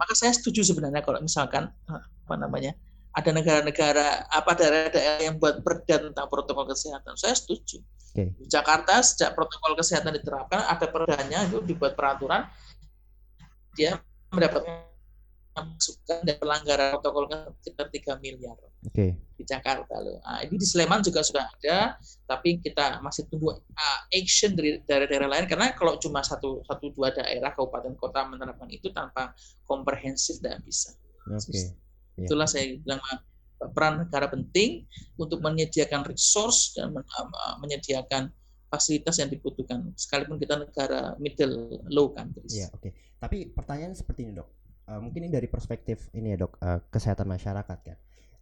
Maka 0.00 0.16
saya 0.16 0.32
setuju 0.32 0.64
sebenarnya 0.64 1.04
kalau 1.04 1.20
misalkan 1.20 1.68
eh, 1.68 2.02
apa 2.26 2.34
namanya 2.40 2.72
ada 3.10 3.30
negara-negara 3.34 4.30
apa 4.30 4.50
daerah-daerah 4.54 5.22
yang 5.26 5.36
buat 5.36 5.66
perda 5.66 6.10
tentang 6.10 6.26
protokol 6.30 6.70
kesehatan, 6.70 7.18
saya 7.18 7.34
setuju. 7.34 7.82
Okay. 8.10 8.34
Di 8.38 8.46
Jakarta 8.50 9.02
sejak 9.02 9.34
protokol 9.38 9.78
kesehatan 9.78 10.18
diterapkan 10.18 10.66
ada 10.66 10.86
perdanya 10.90 11.46
itu 11.46 11.62
dibuat 11.62 11.94
peraturan 11.94 12.46
dia 13.78 14.02
mendapatkan 14.34 14.90
masukan 15.54 16.22
dan 16.22 16.36
pelanggaran 16.38 16.94
protokol 16.98 17.26
sekitar 17.62 17.90
3 17.90 18.22
miliar 18.22 18.56
okay. 18.86 19.18
di 19.34 19.42
Jakarta 19.42 19.98
loh. 19.98 20.22
Nah, 20.22 20.46
ini 20.46 20.56
di 20.56 20.66
Sleman 20.66 21.02
juga 21.02 21.26
sudah 21.26 21.46
ada, 21.46 21.98
tapi 22.26 22.62
kita 22.62 23.02
masih 23.02 23.26
tunggu 23.26 23.58
uh, 23.58 23.98
action 24.14 24.54
dari 24.54 24.78
daerah-daerah 24.86 25.28
lain 25.28 25.46
karena 25.50 25.74
kalau 25.74 25.98
cuma 25.98 26.22
satu 26.22 26.62
satu 26.66 26.94
dua 26.94 27.10
daerah 27.10 27.50
kabupaten 27.54 27.94
kota 27.98 28.26
menerapkan 28.30 28.70
itu 28.70 28.94
tanpa 28.94 29.34
komprehensif 29.66 30.38
tidak 30.38 30.62
bisa. 30.62 30.94
Okay. 31.26 31.74
Yeah. 32.16 32.26
Itulah 32.30 32.48
saya 32.48 32.78
bilang 32.80 33.00
peran 33.76 34.00
negara 34.00 34.26
penting 34.32 34.88
untuk 35.20 35.44
menyediakan 35.44 36.08
resource 36.08 36.74
dan 36.74 36.96
menyediakan 37.60 38.32
fasilitas 38.70 39.18
yang 39.18 39.28
dibutuhkan 39.28 39.92
sekalipun 39.98 40.38
kita 40.38 40.56
negara 40.56 41.18
middle 41.18 41.82
low 41.90 42.14
countries. 42.14 42.54
Iya, 42.54 42.70
oke. 42.70 42.88
Okay. 42.88 42.92
Tapi 43.20 43.50
pertanyaan 43.52 43.92
seperti 43.92 44.24
ini, 44.24 44.32
Dok 44.38 44.60
uh, 44.90 44.98
mungkin 44.98 45.26
ini 45.26 45.32
dari 45.32 45.46
perspektif 45.46 46.10
ini 46.18 46.34
ya 46.34 46.38
dok 46.42 46.58
uh, 46.58 46.82
kesehatan 46.90 47.30
masyarakat 47.30 47.78
kan. 47.86 47.96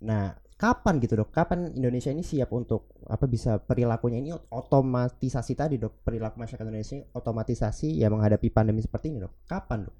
Nah 0.08 0.32
kapan 0.56 0.98
gitu 1.04 1.20
dok? 1.20 1.30
Kapan 1.30 1.76
Indonesia 1.76 2.08
ini 2.08 2.24
siap 2.24 2.50
untuk 2.56 2.96
apa 3.04 3.28
bisa 3.28 3.60
perilakunya 3.60 4.18
ini 4.18 4.30
otomatisasi 4.32 5.52
tadi 5.52 5.76
dok 5.76 6.02
perilaku 6.02 6.40
masyarakat 6.40 6.64
Indonesia 6.64 6.94
ini 6.96 7.04
otomatisasi 7.12 8.00
ya 8.00 8.08
menghadapi 8.08 8.48
pandemi 8.48 8.80
seperti 8.80 9.12
ini 9.12 9.18
dok? 9.22 9.44
Kapan 9.44 9.86
dok? 9.86 9.96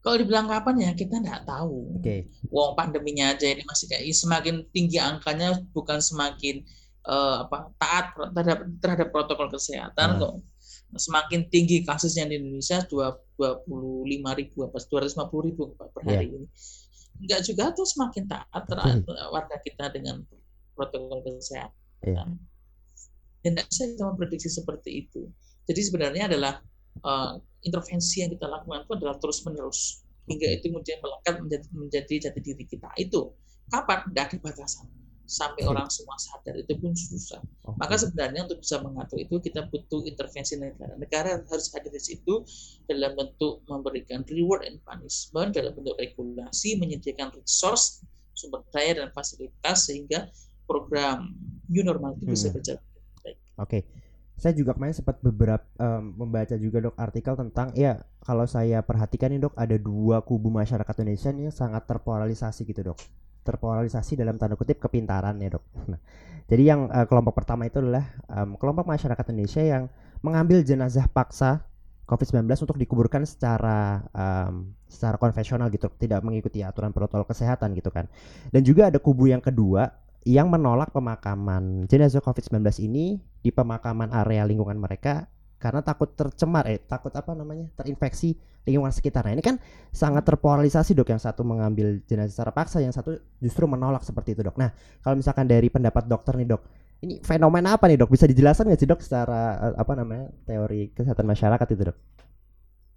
Kalau 0.00 0.16
dibilang 0.16 0.48
kapan 0.48 0.76
ya 0.80 0.90
kita 0.96 1.20
nggak 1.20 1.44
tahu. 1.44 2.00
Oke. 2.00 2.04
Okay. 2.04 2.20
Wong 2.48 2.72
pandeminya 2.72 3.36
aja 3.36 3.52
ini 3.52 3.60
masih 3.68 3.86
kayak 3.92 4.08
semakin 4.16 4.64
tinggi 4.72 4.96
angkanya 4.96 5.60
bukan 5.76 6.00
semakin 6.00 6.64
uh, 7.06 7.46
apa 7.46 7.72
taat 7.80 8.06
terhadap 8.16 8.58
terhadap 8.80 9.08
protokol 9.12 9.48
kesehatan 9.48 10.16
uh. 10.16 10.18
kok 10.18 10.34
semakin 10.98 11.46
tinggi 11.46 11.86
kasusnya 11.86 12.26
di 12.26 12.42
Indonesia 12.42 12.82
dua 12.90 13.14
puluh 13.38 14.02
lima 14.04 14.34
ribu 14.34 14.66
apa 14.66 14.82
dua 14.90 15.06
ratus 15.06 15.14
lima 15.14 15.30
puluh 15.30 15.44
ribu 15.52 15.62
per 15.78 16.02
hari 16.02 16.26
yeah. 16.26 16.36
ini 16.42 16.46
enggak 17.20 17.40
juga 17.46 17.70
tuh 17.70 17.86
semakin 17.86 18.24
taat 18.26 18.62
terhadap 18.66 19.06
warga 19.30 19.56
kita 19.62 19.86
dengan 19.94 20.26
protokol 20.74 21.22
kesehatan 21.22 21.70
yeah. 22.02 22.26
dan 22.26 23.54
tidak 23.54 23.64
bisa 23.70 23.82
kita 23.86 24.02
memprediksi 24.02 24.48
seperti 24.50 25.06
itu 25.06 25.30
jadi 25.70 25.80
sebenarnya 25.86 26.24
adalah 26.26 26.54
uh, 27.06 27.38
intervensi 27.64 28.24
yang 28.24 28.30
kita 28.32 28.46
lakukan 28.48 28.84
itu 28.86 28.92
adalah 28.96 29.16
terus 29.20 29.38
menerus 29.44 29.80
hingga 30.30 30.46
itu 30.46 30.64
kemudian 30.70 30.98
melekat 31.02 31.34
menjadi, 31.42 31.66
menjadi 31.74 32.14
jati 32.28 32.40
diri 32.40 32.64
kita 32.64 32.88
itu 32.96 33.34
kapan 33.70 34.06
tidak 34.10 34.24
ada 34.30 34.36
batasan 34.42 34.86
sampai 35.30 35.62
orang 35.62 35.86
semua 35.86 36.18
sadar 36.18 36.58
itu 36.58 36.74
pun 36.74 36.90
susah. 36.90 37.38
Okay. 37.38 37.78
Maka 37.78 37.94
sebenarnya 38.02 38.50
untuk 38.50 38.66
bisa 38.66 38.82
mengatur 38.82 39.22
itu 39.22 39.38
kita 39.38 39.70
butuh 39.70 40.02
intervensi 40.02 40.58
negara. 40.58 40.98
Negara 40.98 41.38
harus 41.46 41.70
hadir 41.70 41.94
di 41.94 42.02
situ 42.02 42.42
dalam 42.90 43.14
bentuk 43.14 43.62
memberikan 43.70 44.26
reward 44.26 44.66
and 44.66 44.82
punishment, 44.82 45.54
dalam 45.54 45.70
bentuk 45.70 45.94
regulasi, 46.02 46.82
menyediakan 46.82 47.30
resource, 47.38 48.02
sumber 48.34 48.66
daya 48.74 48.98
dan 48.98 49.14
fasilitas 49.14 49.86
sehingga 49.86 50.26
program 50.66 51.30
new 51.70 51.86
normal 51.86 52.18
itu 52.18 52.26
hmm. 52.26 52.34
bisa 52.34 52.46
berjalan 52.50 52.82
baik. 53.22 53.38
Oke. 53.54 53.68
Okay. 53.70 53.82
Saya 54.40 54.56
juga 54.56 54.72
kemarin 54.72 54.96
sempat 54.96 55.20
beberapa 55.20 55.60
um, 55.76 56.16
membaca 56.24 56.56
juga 56.56 56.80
dok 56.80 56.96
artikel 56.96 57.36
tentang 57.36 57.76
ya 57.76 58.00
kalau 58.24 58.48
saya 58.48 58.80
perhatikan 58.80 59.28
nih 59.36 59.44
dok 59.44 59.52
ada 59.52 59.76
dua 59.76 60.24
kubu 60.24 60.48
masyarakat 60.48 60.94
Indonesia 61.04 61.28
yang 61.28 61.52
sangat 61.52 61.84
terpolarisasi 61.84 62.64
gitu 62.64 62.80
dok 62.88 62.98
terpolarisasi 63.44 64.16
dalam 64.16 64.36
tanda 64.40 64.56
kutip 64.56 64.80
kepintaran 64.80 65.36
ya 65.40 65.52
dok. 65.52 65.64
Nah, 65.92 66.00
jadi 66.48 66.72
yang 66.72 66.88
uh, 66.88 67.04
kelompok 67.04 67.36
pertama 67.36 67.68
itu 67.68 67.84
adalah 67.84 68.16
um, 68.32 68.56
kelompok 68.56 68.88
masyarakat 68.88 69.24
Indonesia 69.28 69.62
yang 69.62 69.82
mengambil 70.24 70.64
jenazah 70.64 71.04
paksa 71.06 71.62
COVID-19 72.08 72.50
untuk 72.66 72.74
dikuburkan 72.74 73.22
secara 73.22 74.02
um, 74.10 74.74
secara 74.90 75.14
konvensional 75.14 75.70
gitu, 75.70 75.86
tidak 75.94 76.26
mengikuti 76.26 76.64
aturan 76.66 76.90
protokol 76.90 77.22
kesehatan 77.28 77.70
gitu 77.78 77.94
kan. 77.94 78.10
Dan 78.50 78.66
juga 78.66 78.90
ada 78.90 78.98
kubu 78.98 79.30
yang 79.30 79.38
kedua 79.38 79.94
yang 80.28 80.52
menolak 80.52 80.92
pemakaman 80.92 81.88
jenazah 81.88 82.20
COVID-19 82.20 82.60
ini 82.84 83.20
di 83.40 83.50
pemakaman 83.50 84.12
area 84.12 84.44
lingkungan 84.44 84.76
mereka 84.76 85.28
karena 85.60 85.84
takut 85.84 86.12
tercemar 86.16 86.64
eh 86.68 86.80
takut 86.80 87.12
apa 87.12 87.36
namanya 87.36 87.68
terinfeksi 87.76 88.36
lingkungan 88.64 88.92
sekitar. 88.92 89.24
Nah, 89.24 89.36
ini 89.36 89.44
kan 89.44 89.56
sangat 89.92 90.24
terpolarisasi 90.28 90.92
dok 90.92 91.08
yang 91.08 91.20
satu 91.20 91.44
mengambil 91.44 92.00
jenazah 92.04 92.32
secara 92.32 92.52
paksa, 92.52 92.84
yang 92.84 92.92
satu 92.92 93.16
justru 93.40 93.64
menolak 93.64 94.04
seperti 94.04 94.36
itu 94.36 94.44
dok. 94.44 94.56
Nah 94.60 94.72
kalau 95.00 95.16
misalkan 95.16 95.48
dari 95.48 95.68
pendapat 95.72 96.04
dokter 96.08 96.36
nih 96.36 96.48
dok, 96.56 96.62
ini 97.04 97.20
fenomena 97.24 97.76
apa 97.76 97.88
nih 97.88 98.00
dok? 98.00 98.12
Bisa 98.12 98.28
dijelaskan 98.28 98.68
nggak 98.72 98.80
sih 98.80 98.88
dok 98.88 99.00
secara 99.00 99.72
eh, 99.72 99.74
apa 99.80 99.92
namanya 99.96 100.28
teori 100.44 100.92
kesehatan 100.92 101.24
masyarakat 101.28 101.68
itu 101.72 101.82
dok? 101.92 101.98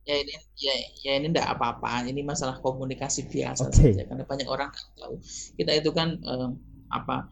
Ya 0.03 0.19
ini 0.19 0.35
ya, 0.59 0.75
ya 0.99 1.11
ini 1.15 1.31
tidak 1.31 1.47
apa-apa. 1.55 2.03
Ini 2.03 2.21
masalah 2.27 2.59
komunikasi 2.59 3.31
biasa 3.31 3.71
okay. 3.71 3.95
saja 3.95 4.03
karena 4.03 4.23
banyak 4.27 4.47
orang 4.51 4.67
tahu. 4.99 5.15
Kita 5.55 5.71
itu 5.79 5.95
kan 5.95 6.19
uh, 6.27 6.51
apa 6.93 7.27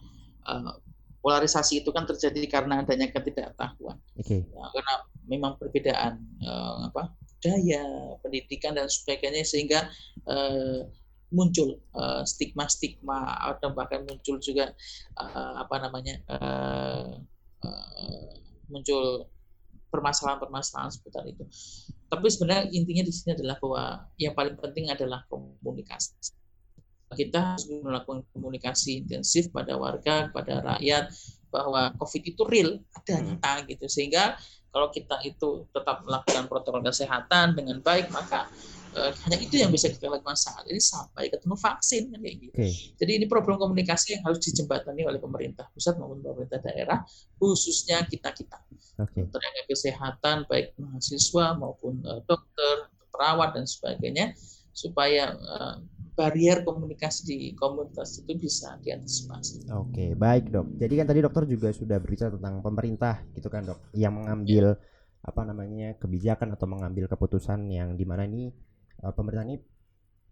uh, 0.50 0.74
polarisasi 1.22 1.86
itu 1.86 1.94
kan 1.94 2.10
terjadi 2.10 2.50
karena 2.50 2.82
adanya 2.82 3.08
ketidaktahuan. 3.14 3.98
Okay. 4.18 4.42
Ya, 4.50 4.66
karena 4.74 4.94
memang 5.30 5.54
perbedaan 5.62 6.18
uh, 6.42 6.90
apa 6.90 7.14
budaya, 7.42 7.86
pendidikan 8.22 8.78
dan 8.78 8.90
sebagainya 8.90 9.46
sehingga 9.46 9.90
uh, 10.30 10.86
muncul 11.32 11.80
uh, 11.96 12.22
stigma-stigma 12.28 13.40
atau 13.56 13.72
bahkan 13.72 14.04
muncul 14.04 14.38
juga 14.38 14.76
uh, 15.18 15.64
apa 15.64 15.76
namanya 15.80 16.20
uh, 16.28 17.18
uh, 17.66 18.30
muncul 18.68 19.26
permasalahan-permasalahan 19.90 20.92
seputar 20.92 21.24
itu. 21.28 21.44
Tapi 22.12 22.28
sebenarnya 22.28 22.72
intinya 22.72 23.04
di 23.08 23.14
sini 23.14 23.36
adalah 23.36 23.56
bahwa 23.60 23.84
yang 24.20 24.34
paling 24.36 24.56
penting 24.60 24.92
adalah 24.92 25.24
komunikasi. 25.28 26.36
Kita 27.12 27.56
harus 27.56 27.68
melakukan 27.70 28.24
komunikasi 28.32 29.04
intensif 29.04 29.52
pada 29.52 29.76
warga, 29.76 30.32
pada 30.32 30.64
rakyat 30.64 31.12
bahwa 31.52 31.92
COVID 32.00 32.24
itu 32.24 32.42
real, 32.48 32.80
ada 32.96 33.20
hmm. 33.20 33.24
nyata 33.28 33.54
gitu. 33.68 33.86
Sehingga 33.92 34.40
kalau 34.72 34.88
kita 34.88 35.20
itu 35.28 35.68
tetap 35.76 36.08
melakukan 36.08 36.48
protokol 36.48 36.80
kesehatan 36.80 37.60
dengan 37.60 37.84
baik, 37.84 38.08
maka 38.08 38.48
uh, 38.96 39.12
hanya 39.28 39.38
itu 39.44 39.60
yang 39.60 39.68
bisa 39.68 39.92
kita 39.92 40.08
lakukan 40.08 40.40
saat 40.40 40.64
ini 40.72 40.80
sampai 40.80 41.28
ketemu 41.28 41.56
vaksin 41.60 42.08
kan 42.08 42.20
kayak 42.24 42.38
gitu. 42.40 42.56
Okay. 42.56 42.72
Jadi 42.96 43.12
ini 43.20 43.26
problem 43.28 43.60
komunikasi 43.60 44.16
yang 44.16 44.24
harus 44.24 44.40
dijembatani 44.40 45.04
oleh 45.04 45.20
pemerintah 45.20 45.68
pusat 45.76 46.00
maupun 46.00 46.24
pemerintah 46.24 46.64
daerah, 46.64 47.04
khususnya 47.36 48.08
kita 48.08 48.32
kita, 48.32 48.64
okay. 48.96 49.28
tenaga 49.28 49.62
kesehatan 49.68 50.48
baik 50.48 50.72
mahasiswa 50.80 51.46
maupun 51.60 52.00
uh, 52.08 52.24
dokter, 52.24 52.88
perawat 53.12 53.52
dan 53.60 53.68
sebagainya, 53.68 54.32
supaya 54.72 55.36
uh, 55.36 55.84
barrier 56.12 56.68
komunikasi 56.68 57.22
di 57.24 57.38
komunitas 57.56 58.22
itu 58.22 58.36
bisa 58.36 58.76
diantisipasi. 58.84 59.72
Oke, 59.72 60.14
baik 60.14 60.52
dok. 60.52 60.76
Jadi 60.76 60.94
kan 61.00 61.06
tadi 61.08 61.20
dokter 61.24 61.44
juga 61.48 61.72
sudah 61.72 61.98
berbicara 61.98 62.36
tentang 62.36 62.60
pemerintah 62.60 63.24
gitu 63.34 63.48
kan 63.48 63.64
dok, 63.66 63.80
yang 63.96 64.16
mengambil 64.16 64.76
apa 65.22 65.42
namanya 65.46 65.96
kebijakan 66.02 66.58
atau 66.58 66.66
mengambil 66.66 67.06
keputusan 67.06 67.70
yang 67.70 67.94
di 67.94 68.06
mana 68.10 68.26
ini 68.26 68.50
uh, 69.06 69.14
pemerintah 69.14 69.46
ini 69.46 69.58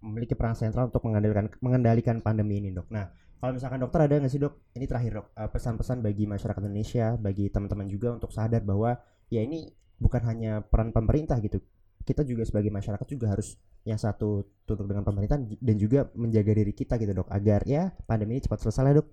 memiliki 0.01 0.33
peran 0.33 0.57
sentral 0.57 0.89
untuk 0.89 1.05
mengendalikan 1.05 1.45
mengendalikan 1.61 2.17
pandemi 2.19 2.57
ini 2.57 2.73
dok. 2.73 2.89
Nah, 2.89 3.07
kalau 3.37 3.53
misalkan 3.53 3.79
dokter 3.79 4.09
ada 4.09 4.17
nggak 4.17 4.31
sih 4.31 4.41
dok? 4.41 4.73
Ini 4.73 4.85
terakhir 4.89 5.11
dok, 5.21 5.27
uh, 5.37 5.49
pesan-pesan 5.51 6.01
bagi 6.01 6.25
masyarakat 6.25 6.61
Indonesia, 6.65 7.13
bagi 7.21 7.47
teman-teman 7.53 7.87
juga 7.87 8.17
untuk 8.17 8.33
sadar 8.33 8.65
bahwa 8.65 8.97
ya 9.29 9.45
ini 9.45 9.69
bukan 9.99 10.21
hanya 10.25 10.63
peran 10.63 10.89
pemerintah 10.95 11.37
gitu, 11.43 11.59
kita 12.07 12.23
juga 12.23 12.47
sebagai 12.47 12.71
masyarakat 12.71 13.07
juga 13.07 13.35
harus 13.35 13.59
yang 13.87 13.99
satu 13.99 14.43
tunduk 14.67 14.85
dengan 14.85 15.05
pemerintah 15.07 15.39
dan 15.39 15.75
juga 15.79 16.05
menjaga 16.13 16.51
diri 16.53 16.73
kita 16.75 16.99
gitu 16.99 17.11
dok 17.15 17.29
agar 17.31 17.65
ya 17.65 17.89
pandemi 18.05 18.37
ini 18.37 18.43
cepat 18.45 18.59
selesai 18.61 18.83
lah 18.85 18.93
dok. 19.01 19.07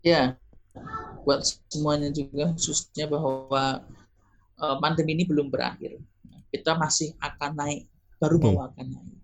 Ya, 0.00 0.40
buat 1.26 1.44
semuanya 1.68 2.08
juga 2.08 2.56
khususnya 2.56 3.10
bahwa 3.10 3.84
uh, 4.56 4.76
pandemi 4.80 5.18
ini 5.18 5.24
belum 5.28 5.50
berakhir. 5.52 6.00
Kita 6.50 6.74
masih 6.74 7.14
akan 7.20 7.52
naik, 7.58 7.82
baru 8.18 8.36
okay. 8.40 8.46
mau 8.54 8.64
akan 8.70 8.86
naik. 8.90 9.18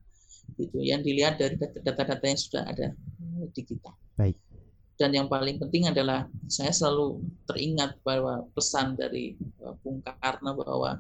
Itu 0.56 0.78
yang 0.80 1.00
dilihat 1.04 1.40
dari 1.40 1.56
data-data 1.58 2.24
yang 2.24 2.40
sudah 2.40 2.62
ada 2.64 2.86
di 3.52 3.62
kita. 3.64 3.92
Baik. 4.16 4.36
Dan 4.96 5.12
yang 5.12 5.28
paling 5.28 5.60
penting 5.60 5.92
adalah 5.92 6.24
saya 6.48 6.72
selalu 6.72 7.20
teringat 7.44 8.00
bahwa 8.00 8.48
pesan 8.56 8.96
dari 8.96 9.36
uh, 9.60 9.76
Bung 9.84 10.00
Karno 10.00 10.56
bahwa 10.56 10.96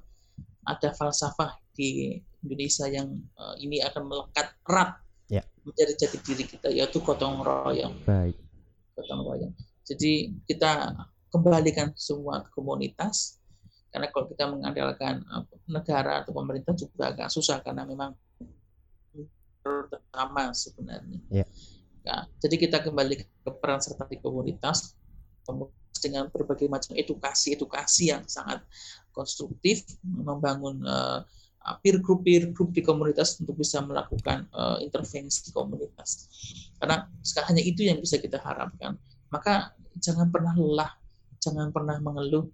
ada 0.66 0.88
falsafah 0.92 1.56
di 1.72 2.20
Indonesia 2.46 2.86
yang 2.86 3.10
uh, 3.34 3.58
ini 3.58 3.82
akan 3.82 4.06
melekat 4.06 4.54
erat 4.62 4.90
ya. 5.26 5.42
menjadi 5.66 5.92
jati 6.06 6.18
diri 6.22 6.44
kita 6.46 6.70
yaitu 6.70 7.02
gotong 7.02 7.42
royong. 7.42 7.98
Baik. 8.06 8.38
Gotong 8.94 9.20
royong. 9.26 9.52
Jadi 9.82 10.34
kita 10.46 10.94
kembalikan 11.34 11.90
semua 11.98 12.46
komunitas 12.54 13.42
karena 13.90 14.06
kalau 14.14 14.26
kita 14.30 14.44
mengandalkan 14.46 15.26
uh, 15.28 15.42
negara 15.66 16.22
atau 16.22 16.30
pemerintah 16.30 16.72
juga 16.78 17.10
agak 17.10 17.28
susah 17.34 17.58
karena 17.60 17.82
memang 17.82 18.14
pertama 19.66 20.54
sebenarnya. 20.54 21.18
Ya. 21.28 21.46
Ya, 22.06 22.22
jadi 22.38 22.54
kita 22.54 22.78
kembali 22.86 23.18
ke 23.18 23.50
peran 23.58 23.82
serta 23.82 24.06
di 24.06 24.22
komunitas 24.22 24.94
dengan 25.98 26.30
berbagai 26.30 26.70
macam 26.70 26.94
edukasi-edukasi 26.94 28.14
yang 28.14 28.22
sangat 28.30 28.62
konstruktif, 29.10 29.82
membangun 30.06 30.86
uh, 30.86 31.26
peer 31.82 31.98
group 31.98 32.22
peer 32.22 32.46
group 32.54 32.70
di 32.70 32.82
komunitas 32.82 33.42
untuk 33.42 33.58
bisa 33.58 33.82
melakukan 33.82 34.46
uh, 34.54 34.78
intervensi 34.78 35.50
komunitas. 35.50 36.30
Karena 36.78 37.06
hanya 37.50 37.62
itu 37.62 37.82
yang 37.82 37.98
bisa 37.98 38.22
kita 38.22 38.38
harapkan. 38.38 38.94
Maka 39.34 39.74
jangan 39.98 40.30
pernah 40.30 40.54
lelah, 40.54 40.92
jangan 41.42 41.74
pernah 41.74 41.98
mengeluh, 41.98 42.46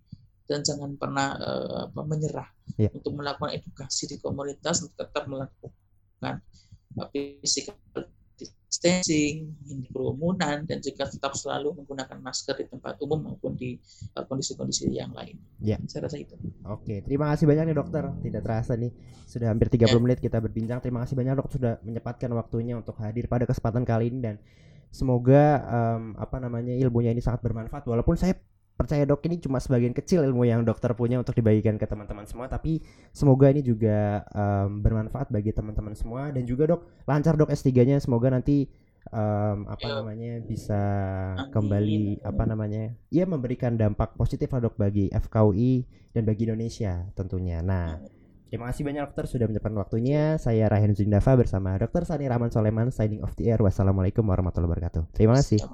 dan 0.48 0.64
jangan 0.64 0.96
pernah 0.96 1.36
uh, 1.38 1.84
menyerah 1.92 2.48
yeah. 2.76 2.92
untuk 2.92 3.12
melakukan 3.16 3.52
edukasi 3.56 4.08
di 4.10 4.16
komunitas 4.18 4.84
untuk 4.84 4.96
tetap 4.96 5.24
melakukan 5.28 6.40
uh, 6.98 7.06
physical 7.12 7.76
distancing, 8.72 9.52
hindari 9.68 9.92
kerumunan, 9.92 10.64
dan 10.64 10.80
juga 10.80 11.04
tetap 11.04 11.36
selalu 11.36 11.76
menggunakan 11.84 12.16
masker 12.24 12.56
di 12.56 12.66
tempat 12.72 12.96
umum 13.04 13.20
maupun 13.20 13.52
di 13.52 13.76
uh, 14.16 14.24
kondisi-kondisi 14.24 14.88
uh, 14.88 15.04
yang 15.04 15.12
lain. 15.12 15.36
Ya. 15.60 15.76
Saya 15.84 16.08
rasa 16.08 16.16
itu. 16.16 16.32
Oke, 16.64 17.04
terima 17.04 17.28
kasih 17.36 17.44
banyak 17.44 17.68
nih 17.68 17.76
dokter. 17.76 18.08
Tidak 18.24 18.40
terasa 18.40 18.72
nih 18.80 18.88
sudah 19.28 19.52
hampir 19.52 19.68
30 19.68 19.92
ya. 19.92 20.00
menit 20.00 20.18
kita 20.24 20.40
berbincang. 20.40 20.80
Terima 20.80 21.04
kasih 21.04 21.14
banyak 21.20 21.32
dok 21.36 21.52
sudah 21.52 21.72
menyempatkan 21.84 22.32
waktunya 22.32 22.80
untuk 22.80 22.96
hadir 22.96 23.28
pada 23.28 23.44
kesempatan 23.44 23.84
kali 23.84 24.08
ini 24.08 24.18
dan 24.24 24.40
semoga 24.88 25.60
um, 25.68 26.16
apa 26.16 26.40
namanya 26.40 26.72
ilmunya 26.72 27.12
ini 27.12 27.20
sangat 27.20 27.44
bermanfaat. 27.44 27.84
Walaupun 27.84 28.16
saya 28.16 28.40
percaya 28.76 29.04
dok 29.06 29.22
ini 29.28 29.38
cuma 29.38 29.60
sebagian 29.60 29.94
kecil 29.94 30.24
ilmu 30.26 30.48
yang 30.48 30.66
dokter 30.66 30.90
punya 30.96 31.20
untuk 31.20 31.36
dibagikan 31.36 31.78
ke 31.78 31.86
teman-teman 31.86 32.26
semua 32.26 32.50
tapi 32.50 32.82
semoga 33.14 33.52
ini 33.52 33.62
juga 33.62 34.26
um, 34.32 34.80
bermanfaat 34.82 35.30
bagi 35.30 35.54
teman-teman 35.54 35.94
semua 35.94 36.32
dan 36.32 36.42
juga 36.48 36.72
dok 36.72 36.82
lancar 37.06 37.36
dok 37.38 37.52
S3-nya 37.52 38.00
semoga 38.02 38.32
nanti 38.32 38.66
um, 39.12 39.68
apa 39.68 39.86
ya. 39.86 39.94
namanya 40.02 40.32
bisa 40.42 40.82
kembali 41.54 42.24
apa 42.24 42.42
namanya 42.48 42.96
ya 43.12 43.24
memberikan 43.28 43.76
dampak 43.76 44.16
positif 44.16 44.50
lah 44.50 44.66
dok 44.66 44.80
bagi 44.80 45.12
FKUI 45.12 45.86
dan 46.16 46.26
bagi 46.26 46.48
Indonesia 46.48 47.06
tentunya 47.14 47.60
nah 47.62 48.00
Terima 48.52 48.68
kasih 48.68 48.84
banyak 48.84 49.08
dokter 49.08 49.24
sudah 49.24 49.48
menyempatkan 49.48 49.80
waktunya. 49.80 50.36
Saya 50.36 50.68
Raihan 50.68 50.92
Zindava 50.92 51.40
bersama 51.40 51.72
Dokter 51.80 52.04
Sani 52.04 52.28
Rahman 52.28 52.52
Soleman 52.52 52.92
signing 52.92 53.24
off 53.24 53.32
the 53.32 53.48
air. 53.48 53.56
Wassalamualaikum 53.56 54.20
warahmatullahi 54.28 54.76
wabarakatuh. 54.76 55.08
Terima 55.16 55.40
kasih. 55.40 55.64